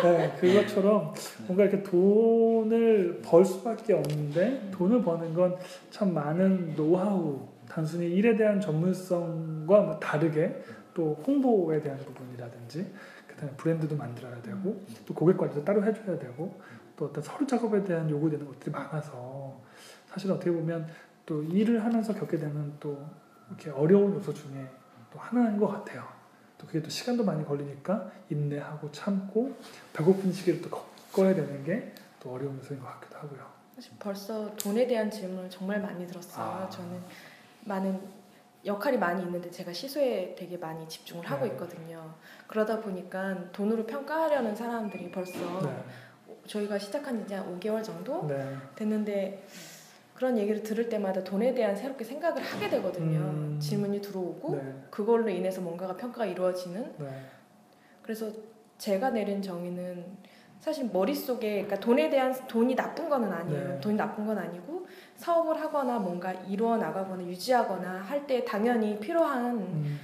[0.02, 1.14] 네, 그것처럼
[1.48, 5.58] 뭔가 이렇게 돈을 벌 수밖에 없는데 돈을 버는 건
[5.94, 7.40] 참 많은 노하우,
[7.74, 10.64] 단순히 일에 대한 전문성과 뭐 다르게
[10.94, 12.94] 또 홍보에 대한 부분이라든지
[13.28, 16.60] 그다음에 브랜드도 만들어야 되고 또 고객 관리도 따로 해줘야 되고
[16.96, 19.60] 또 어떤 서류 작업에 대한 요구되는 것들이 많아서
[20.08, 20.88] 사실 어떻게 보면
[21.26, 23.04] 또 일을 하면서 겪게 되는 또
[23.50, 24.68] 이렇게 어려운 요소 중에
[25.12, 26.04] 또 하나인 것 같아요.
[26.60, 29.56] 또 그게 또 시간도 많이 걸리니까 인내하고 참고
[29.94, 31.94] 배고픈 시기를 또 겪어야 되는 게
[32.24, 33.46] 또 어려운 요소인 것 같기도 하고요.
[33.76, 36.46] 사실 벌써 돈에 대한 질문을 정말 많이 들었어요.
[36.46, 36.70] 아.
[36.70, 37.02] 저는
[37.66, 38.00] 많은
[38.66, 41.52] 역할이 많이 있는데 제가 시소에 되게 많이 집중을 하고 네.
[41.52, 42.14] 있거든요.
[42.48, 45.84] 그러다 보니까 돈으로 평가하려는 사람들이 벌써 네,
[46.48, 49.44] 저희가 시작한 지 한 5개월 정도 네, 됐는데
[50.14, 53.20] 그런 얘기를 들을 때마다 돈에 대한 새롭게 생각을 하게 되거든요.
[53.20, 53.60] 음.
[53.60, 57.26] 질문이 들어오고 네, 그걸로 인해서 뭔가가 평가가 이루어지는 네,
[58.02, 58.32] 그래서
[58.78, 60.06] 제가 내린 정의는
[60.62, 63.68] 사실 머릿속에 그러니까 돈에 대한 돈이 나쁜 거는 아니에요.
[63.74, 63.82] 네.
[63.82, 64.86] 돈이 나쁜 건 아니고
[65.24, 70.00] 사업을 하거나 뭔가 이루어 나가거나 유지하거나 할 때 당연히 필요한 음,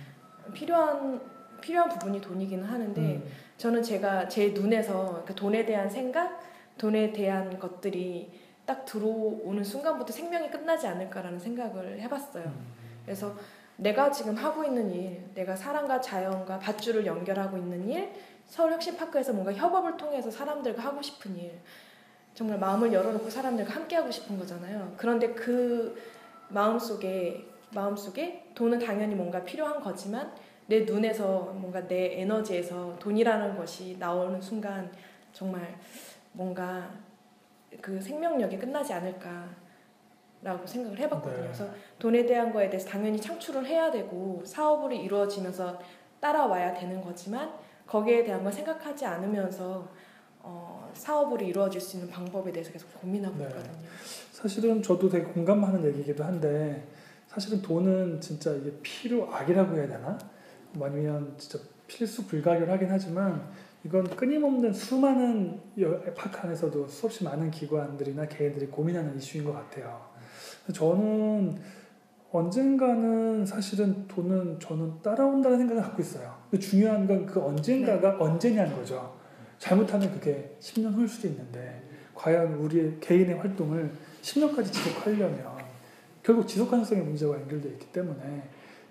[0.54, 1.20] 필요한
[1.62, 6.40] 필요한 부분이 돈이기는 하는데 음, 저는 제가 제 눈에서 그러니까 돈에 대한 생각,
[6.78, 8.32] 돈에 대한 것들이
[8.66, 12.46] 딱 들어오는 순간부터 생명이 끝나지 않을까라는 생각을 해봤어요.
[12.46, 13.34] 음, 그래서
[13.76, 18.14] 내가 지금 하고 있는 일, 내가 사람과 자연과 밧줄을 연결하고 있는 일,
[18.48, 21.60] 서울혁신파크에서 뭔가 협업을 통해서 사람들과 하고 싶은 일,
[22.34, 24.94] 정말 마음을 열어놓고 사람들과 함께하고 싶은 거잖아요.
[24.98, 26.02] 그런데 그
[26.50, 30.34] 마음 속에 마음 속에 돈은 당연히 뭔가 필요한 거지만
[30.66, 34.92] 내 눈에서 뭔가 내 에너지에서 돈이라는 것이 나오는 순간
[35.34, 35.78] 정말
[36.32, 36.90] 뭔가
[37.82, 41.36] 그 생명력이 끝나지 않을까라고 생각을 해봤거든요.
[41.36, 41.42] 네.
[41.44, 41.68] 그래서
[41.98, 45.80] 돈에 대한 거에 대해서 당연히 창출을 해야 되고 사업으로 이루어지면서
[46.20, 47.54] 따라와야 되는 거지만
[47.86, 49.88] 거기에 대한 걸 생각하지 않으면서
[50.42, 53.44] 어, 사업으로 이루어질 수 있는 방법에 대해서 계속 고민하고 네.
[53.46, 53.74] 있거든요.
[54.32, 56.88] 사실은 저도 되게 공감하는 얘기이기도 한데
[57.28, 60.18] 사실은 돈은 진짜 이게 필요악이라고 해야 되나?
[60.74, 63.50] 뭐 아니면 진짜 필수 불가결하긴 하지만
[63.84, 70.02] 이건 끊임없는 수많은 여- 파크 안에서도 수없이 많은 기관들이나 개인들이 고민하는 이슈인 것 같아요.
[70.74, 71.58] 저는
[72.32, 76.36] 언젠가는 사실은 돈은 저는 따라온다는 생각을 갖고 있어요.
[76.60, 79.19] 중요한 건 그 언젠가가 언제냐는 거죠.
[79.60, 81.84] 잘못하면 그게 10년 후일 수도 있는데
[82.16, 83.92] 과연 우리의 개인의 활동을
[84.22, 85.60] 10년까지 지속하려면
[86.24, 88.44] 결국 지속 가능성의 문제와 연결되어 있기 때문에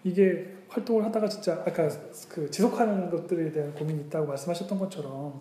[0.05, 1.89] 이게 활동을 하다가 진짜 아까
[2.29, 5.41] 그 지속하는 것들에 대한 고민이 있다고 말씀하셨던 것처럼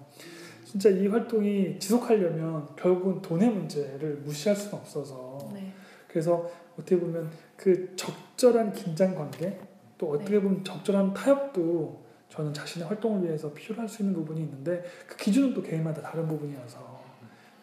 [0.66, 5.72] 진짜 이 활동이 지속하려면 결국은 돈의 문제를 무시할 수는 없어서 네.
[6.08, 9.60] 그래서 어떻게 보면 그 적절한 긴장 관계
[9.98, 14.84] 또 어떻게 보면 적절한 타협도 저는 자신의 활동을 위해서 필요로 할 수 있는 부분이 있는데
[15.08, 17.02] 그 기준은 또 개인마다 다른 부분이어서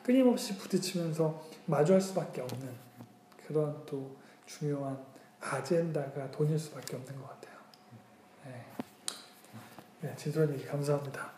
[0.03, 2.69] 끊임없이 부딪히면서 마주할 수밖에 없는
[3.47, 4.99] 그런 또 중요한
[5.41, 7.57] 아젠다가 돈일 수밖에 없는 것 같아요.
[8.45, 8.65] 네,
[10.01, 11.33] 네 진솔한 얘기 감사합니다.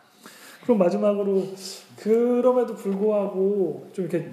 [0.63, 1.43] 그럼 마지막으로
[1.97, 4.31] 그럼에도 불구하고 좀 이렇게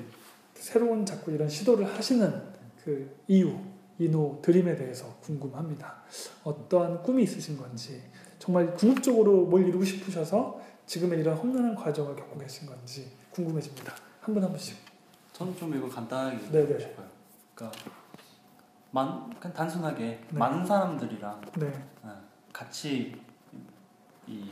[0.54, 2.42] 새로운 자꾸 이런 시도를 하시는
[2.84, 3.56] 그 이유,
[3.98, 6.02] 이노 드림에 대해서 궁금합니다.
[6.42, 8.02] 어떠한 꿈이 있으신 건지,
[8.44, 13.94] 정말 궁극적으로 뭘 이루고 싶으셔서 지금의 이런 험난한 과정을 겪고 계신 건지 궁금해집니다.
[14.20, 14.76] 한 분 한 분씩.
[15.32, 16.60] 저는 좀 이거 간단하게 네네.
[16.64, 17.06] 얘기하고 싶어요.
[17.54, 17.78] 그러니까
[18.90, 20.38] 만, 그냥 단순하게 네.
[20.38, 22.20] 많은 사람들이랑 네, 어,
[22.52, 23.18] 같이
[24.26, 24.50] 이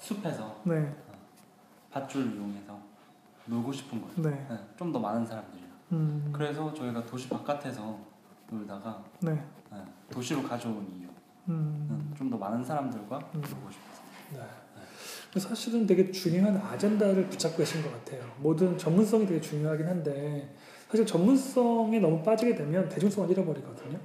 [0.00, 0.92] 숲에서 네,
[1.92, 2.76] 밧줄 이용해서
[3.46, 4.30] 놀고 싶은 거예요.
[4.30, 4.58] 네.
[4.76, 5.70] 좀더 많은 사람들이랑.
[5.92, 7.98] 음, 그래서 저희가 도시 바깥에서
[8.50, 9.32] 놀다가 네,
[9.70, 9.78] 네,
[10.10, 11.08] 도시로 가져온 이유.
[11.48, 13.40] 음, 좀더 많은 사람들과 음.
[13.40, 14.02] 놀고 싶어서.
[14.32, 15.40] 네.
[15.40, 18.22] 사실은 되게 중요한 아젠다를 붙잡고 계신 것 같아요.
[18.38, 20.54] 모든 전문성이 되게 중요하긴 한데
[20.88, 23.98] 사실 전문성에 너무 빠지게 되면 대중성을 잃어버리거든요.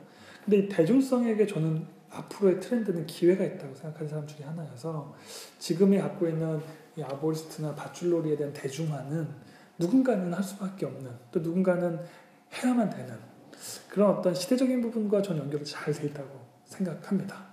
[0.45, 5.13] 근데 이 대중성에게 저는 앞으로의 트렌드는 기회가 있다고 생각하는 사람 중에 하나여서
[5.59, 6.61] 지금이 갖고 있는
[6.95, 9.27] 이 아보리스트나 밧줄놀이에 대한 대중화는
[9.77, 11.99] 누군가는 할 수밖에 없는 또 누군가는
[12.53, 13.13] 해야만 되는
[13.89, 17.45] 그런 어떤 시대적인 부분과 전 연결이 잘 돼 있다고 생각합니다.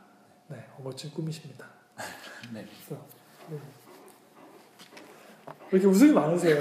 [0.49, 1.67] 네, 어, 멋진 꿈이십니다.
[2.53, 2.67] 네.
[3.49, 3.59] 네.
[5.47, 6.61] 왜 이렇게 웃음이 많으세요?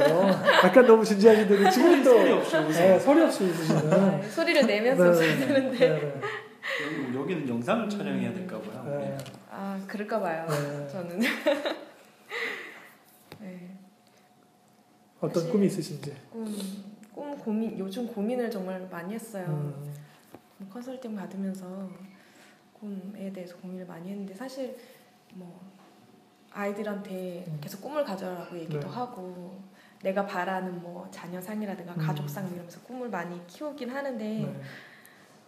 [0.63, 2.69] 약간 너무 진지하신데 지금도 소리 없이 웃어요.
[2.71, 3.93] 네, 소리 없이 웃으시는.
[3.93, 6.21] 아, 소리를 내면서 웃어야 되는데 네, 네,
[6.85, 8.97] 여기, 여기 는 영상을 촬영해야 될까 봐요.
[8.99, 9.17] 네,
[9.49, 10.45] 아 그럴까 봐요.
[10.49, 10.87] 네.
[10.89, 11.19] 저는
[13.39, 13.77] 네.
[15.19, 16.15] 어떤 꿈이 있으신지.
[16.29, 16.45] 꿈,
[17.13, 19.45] 꿈 고민 요즘 고민을 정말 많이 했어요.
[19.47, 19.93] 음,
[20.57, 21.89] 뭐 컨설팅 받으면서
[22.83, 24.77] 꿈에 대해서 고민을 많이 했는데 사실
[25.33, 25.61] 뭐
[26.51, 27.57] 아이들한테 음.
[27.61, 28.87] 계속 꿈을 가져라고 얘기도 네.
[28.87, 29.57] 하고
[30.01, 31.97] 내가 바라는 뭐 자녀상이라든가 음.
[31.97, 34.61] 가족상 이러면서 꿈을 많이 키우긴 하는데 네.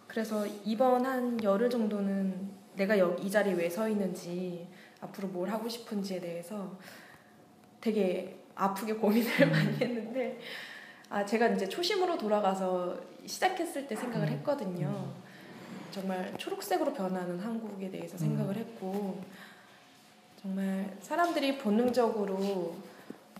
[0.06, 4.66] 그래서 이번 한 열흘 정도는 내가 여기 이 자리에 왜 서 있는지
[5.00, 6.78] 앞으로 뭘 하고 싶은지에 대해서
[7.80, 9.50] 되게 아프게 고민을 음.
[9.52, 10.38] 많이 했는데
[11.10, 14.32] 아 제가 이제 초심으로 돌아가서 시작했을 때 생각을 음.
[14.32, 15.12] 했거든요.
[15.96, 18.60] 정말 초록색으로 변하는 한국에 대해서 생각을 음.
[18.60, 19.18] 했고
[20.42, 22.76] 정말 사람들이 본능적으로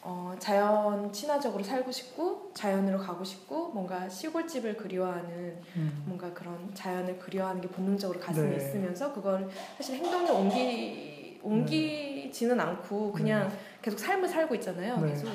[0.00, 7.18] 어, 자연 친화적으로 살고 싶고 자연으로 가고 싶고 뭔가 시골집을 그리워하는 음, 뭔가 그런 자연을
[7.18, 8.56] 그리워하는 게 본능적으로 가슴에 네.
[8.56, 13.52] 있으면서 그걸 사실 행동에 옮기 옮기지는 않고 그냥
[13.82, 14.98] 계속 삶을 살고 있잖아요.
[15.00, 15.10] 네.
[15.10, 15.28] 계속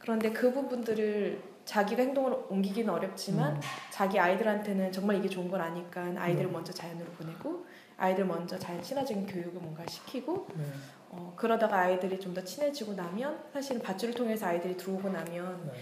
[0.00, 6.00] 그런데 그 부분들을 자기가 행동을 옮기기는 어렵지만 음, 자기 아이들한테는 정말 이게 좋은 걸 아니까
[6.16, 6.52] 아이들을 네.
[6.52, 10.64] 먼저 자연으로 보내고 아이들 먼저 자연 친화적인 교육을 뭔가 시키고 네,
[11.10, 15.72] 어, 그러다가 아이들이 좀 더 친해지고 나면 사실은 밧줄을 통해서 아이들이 들어오고 나면 네.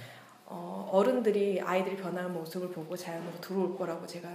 [0.46, 4.28] 어, 어른들이 아이들이 변하는 모습을 보고 자연으로 들어올 거라고 제가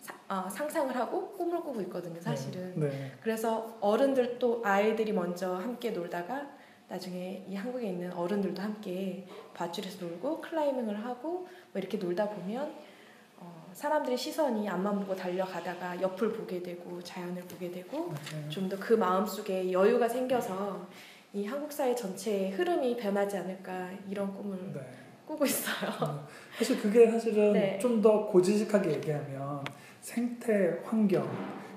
[0.00, 2.74] 사- 어, 상상을 하고 꿈을 꾸고 있거든요, 사실은.
[2.78, 3.12] 네.
[3.22, 6.46] 그래서 어른들도 아이들이 먼저 함께 놀다가
[6.92, 9.24] 나중에 이 한국에 있는 어른들도 함께
[9.54, 12.70] 밧줄에서 놀고 클라이밍을 하고 뭐 이렇게 놀다 보면
[13.38, 18.48] 어, 사람들의 시선이 앞만 보고 달려가다가 옆을 보게 되고 자연을 보게 되고 네.
[18.50, 20.86] 좀더 그 마음속에 여유가 생겨서
[21.32, 24.80] 이 한국 사회 전체의 흐름이 변하지 않을까 이런 꿈을 네.
[25.24, 25.90] 꾸고 있어요.
[26.02, 26.26] 음,
[26.58, 27.78] 사실 그게 사실은 네.
[27.78, 29.64] 좀더 고지식하게 얘기하면
[30.02, 31.26] 생태 환경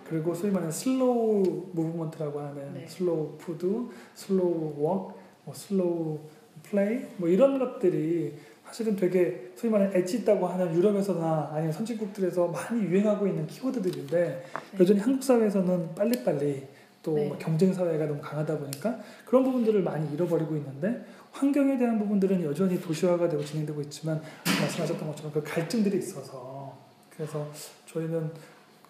[0.08, 2.86] 그리고 소위 말하는 slow movement라고 하는 네.
[2.88, 6.20] 슬로우 푸드, slow work, 뭐 slow
[6.64, 8.34] play 뭐 이런 것들이
[8.66, 14.80] 사실은 되게 소위 말하는 엣지 있다고 하는 유럽에서나 아니면 선진국들에서 많이 유행하고 있는 키워드들인데 네.
[14.80, 16.68] 여전히 한국 사회에서는 빨리빨리
[17.01, 17.28] 또 네.
[17.28, 22.80] 뭐 경쟁 사회가 너무 강하다 보니까 그런 부분들을 많이 잃어버리고 있는데 환경에 대한 부분들은 여전히
[22.80, 26.76] 도시화가 되고 진행되고 있지만 말씀하셨던 것처럼 그 갈증들이 있어서
[27.16, 27.47] 그래서
[27.86, 28.32] 저희는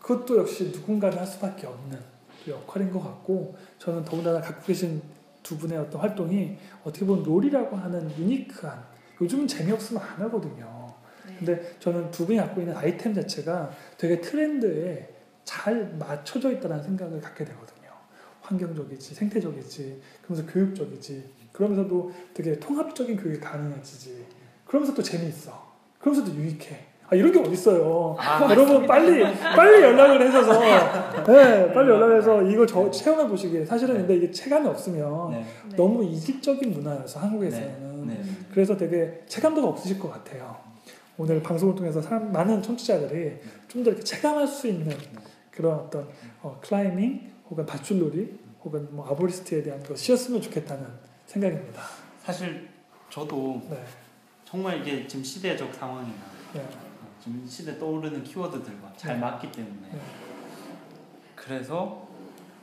[0.06, 1.98] 그것도 역시 누군가는 할 수밖에 없는
[2.46, 5.02] 또 역할인 것 같고 저는 더군다나 갖고 계신
[5.42, 8.84] 두 분의 어떤 활동이 어떻게 보면 롤이라고 하는 유니크한
[9.20, 10.94] 요즘은 재미없으면 안 하거든요.
[11.26, 11.36] 네.
[11.40, 15.10] 근데 저는 두 분이 갖고 있는 아이템 자체가 되게 트렌드에
[15.44, 17.90] 잘 맞춰져 있다는 생각을 갖게 되거든요.
[18.42, 24.24] 환경적이지, 생태적이지, 그러면서 교육적이지, 그러면서도 되게 통합적인 교육이 가능해지지,
[24.66, 25.74] 그러면서 또 재미있어.
[25.98, 26.95] 그러면서도 유익해.
[27.08, 28.16] 아, 이런 게 어딨어요.
[28.20, 29.22] 아, 여러분 빨리
[29.56, 30.60] 빨리 연락을 해줘서
[31.28, 35.46] 네 빨리 연락해서 이거 저 체험해 보시길 사실은 근데 이게 체감이 없으면 네.
[35.70, 35.76] 네.
[35.76, 38.22] 너무 이질적인 문화여서 한국에서는 네.
[38.52, 40.56] 그래서 되게 체감도가 없으실 것 같아요.
[41.18, 43.34] 오늘 방송을 통해서 사람, 많은 청취자들이
[43.68, 44.92] 좀 더 이렇게 체감할 수 있는
[45.52, 46.08] 그런 어떤
[46.42, 50.86] 어, 클라이밍 혹은 밧줄놀이 혹은 뭐 아보리스트에 대한 것이었으면 좋겠다는
[51.28, 51.82] 생각입니다.
[52.24, 52.68] 사실
[53.10, 53.78] 저도 네.
[54.44, 56.14] 정말 이게 지금 시대적 상황이나
[56.54, 56.62] 네.
[57.26, 59.20] 어, 지금 시대 떠오르는 키워드들과 잘 네.
[59.22, 60.00] 맞기 때문에 네.
[61.36, 62.08] 그래서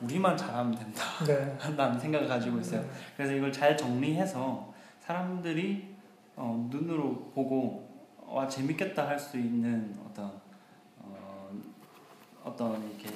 [0.00, 1.56] 우리만 잘하면 된다 네.
[1.76, 2.84] 라는 생각을 가지고 있어요.
[3.16, 5.94] 그래서 이걸 잘 정리해서 사람들이
[6.36, 7.88] 어, 눈으로 보고
[8.26, 10.32] 와 재밌겠다 할 수 있는 어떤
[10.98, 11.50] 어,
[12.44, 13.10] 어떤 이렇게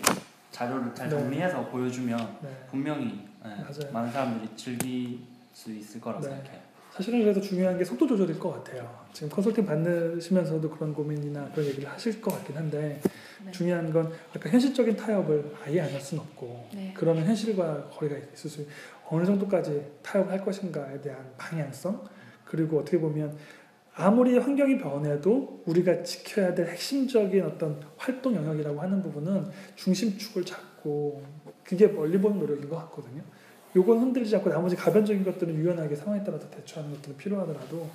[0.51, 1.17] 자료를 잘 네.
[1.17, 2.67] 정리해서 보여주면 네.
[2.71, 3.93] 분명히 예, 맞아요.
[3.93, 5.21] 많은 사람들이 즐길
[5.53, 6.35] 수 있을 거라고 네.
[6.35, 6.66] 생각해요.
[6.97, 8.91] 사실은 그래서 중요한 게 속도 조절일 것 같아요.
[9.13, 13.01] 지금 컨설팅 받으시면서도 그런 고민이나 그런 얘기를 하실 것 같긴 한데
[13.45, 13.51] 네.
[13.53, 16.95] 중요한 건 아까 현실적인 타협을 아예 안 할 수는 없고 네.
[16.97, 18.67] 그러면 현실과 거리가 있을 수
[19.09, 22.03] 어느 정도까지 타협을 할 것인가에 대한 방향성
[22.47, 23.37] 그리고 어떻게 보면
[23.95, 31.23] 아무리 환경이 변해도 우리가 지켜야 될 핵심적인 어떤 활동 영역이라고 하는 부분은 중심축을 잡고
[31.63, 33.23] 그게 멀리 보는 노력인 것 같거든요.
[33.77, 37.89] 요건 흔들리지 않고 나머지 가변적인 것들은 유연하게 상황에 따라서 대처하는 것들은 필요하더라도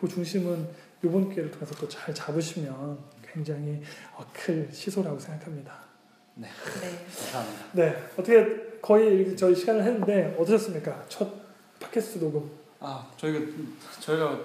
[0.00, 0.66] 그 중심은
[1.04, 2.98] 이번 기회를 통해서 또 잘 잡으시면
[3.32, 3.80] 굉장히
[4.16, 5.72] 어, 클 시소라고 생각합니다.
[6.34, 6.48] 네.
[7.16, 7.64] 감사합니다.
[7.72, 11.04] 네, 어떻게 거의 이렇게 저희 시간을 했는데 어떠셨습니까?
[11.08, 11.28] 첫
[11.80, 12.50] 팟캐스트 녹음.
[12.80, 13.38] 아 저희가
[14.00, 14.38] 저희가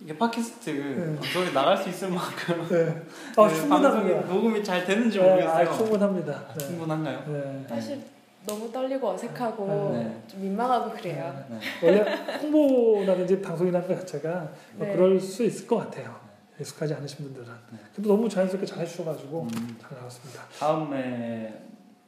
[0.00, 1.18] 이게 팟캐스트 네.
[1.32, 3.04] 저기 나갈 수 있을 만큼 네, 아 네,
[3.36, 4.20] 방송이 충분합니다.
[4.32, 5.68] 녹음이 잘 되는지 네, 모르겠어요.
[5.68, 6.32] 아, 충분합니다.
[6.32, 6.66] 아, 네.
[6.66, 7.24] 충분한가요?
[7.26, 7.66] 네.
[7.68, 8.00] 사실
[8.46, 10.22] 너무 떨리고 어색하고 네.
[10.26, 11.44] 좀 민망하고 그래요.
[11.50, 11.58] 네.
[11.82, 12.02] 원래
[12.42, 14.92] 홍보라든지 방송이라는 것 자체가 뭐 네.
[14.94, 16.18] 그럴 수 있을 것 같아요.
[16.58, 17.46] 익숙하지 않으신 분들은.
[17.72, 17.78] 네.
[17.94, 20.42] 근데 너무 자연스럽게 잘 해주셔가지고 음, 잘 나왔습니다.
[20.58, 21.62] 다음에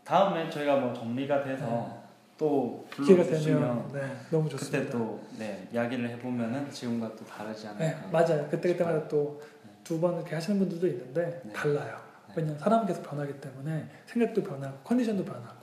[0.05, 2.03] 다음에 저희가 뭐 정리가 돼서
[2.39, 4.79] 또 기회가 불러주시면 되면 네, 너무 좋습니다.
[4.79, 7.85] 그때 또 네, 이야기를 해보면은 지금과 또 다르지 않을까.
[7.85, 8.47] 네, 맞아요.
[8.51, 9.41] 그때 그때마다 또
[9.85, 11.53] 두 번 이렇게 하시는 분들도 있는데 네.
[11.53, 11.97] 달라요.
[12.29, 12.35] 네.
[12.37, 15.62] 왜냐면 사람은 계속 변하기 때문에 생각도 변하고 컨디션도 변하고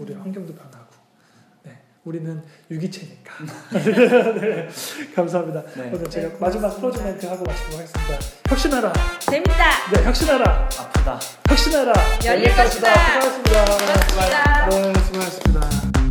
[0.00, 0.22] 우리 음.
[0.22, 0.86] 환경도 변하고.
[1.62, 3.34] 네, 우리는 유기체니까.
[4.40, 4.68] 네,
[5.14, 5.62] 감사합니다.
[5.74, 5.90] 네.
[5.92, 6.74] 오늘 제가 네, 마지막.
[6.76, 8.26] close 멘트 하고 마치도록 하겠습니다.
[8.48, 8.92] 혁신하라.
[9.20, 9.90] 재밌다.
[9.92, 10.68] 네, 혁신하라.
[10.78, 11.20] 아프다.
[11.48, 11.92] 혁신하라.
[12.24, 12.56] 열릴.
[12.56, 12.94] 것이다.
[12.94, 13.64] 수고하셨습니다.
[13.64, 14.68] 고맙습니다.
[14.70, 16.09] 네, 수고하셨습니다.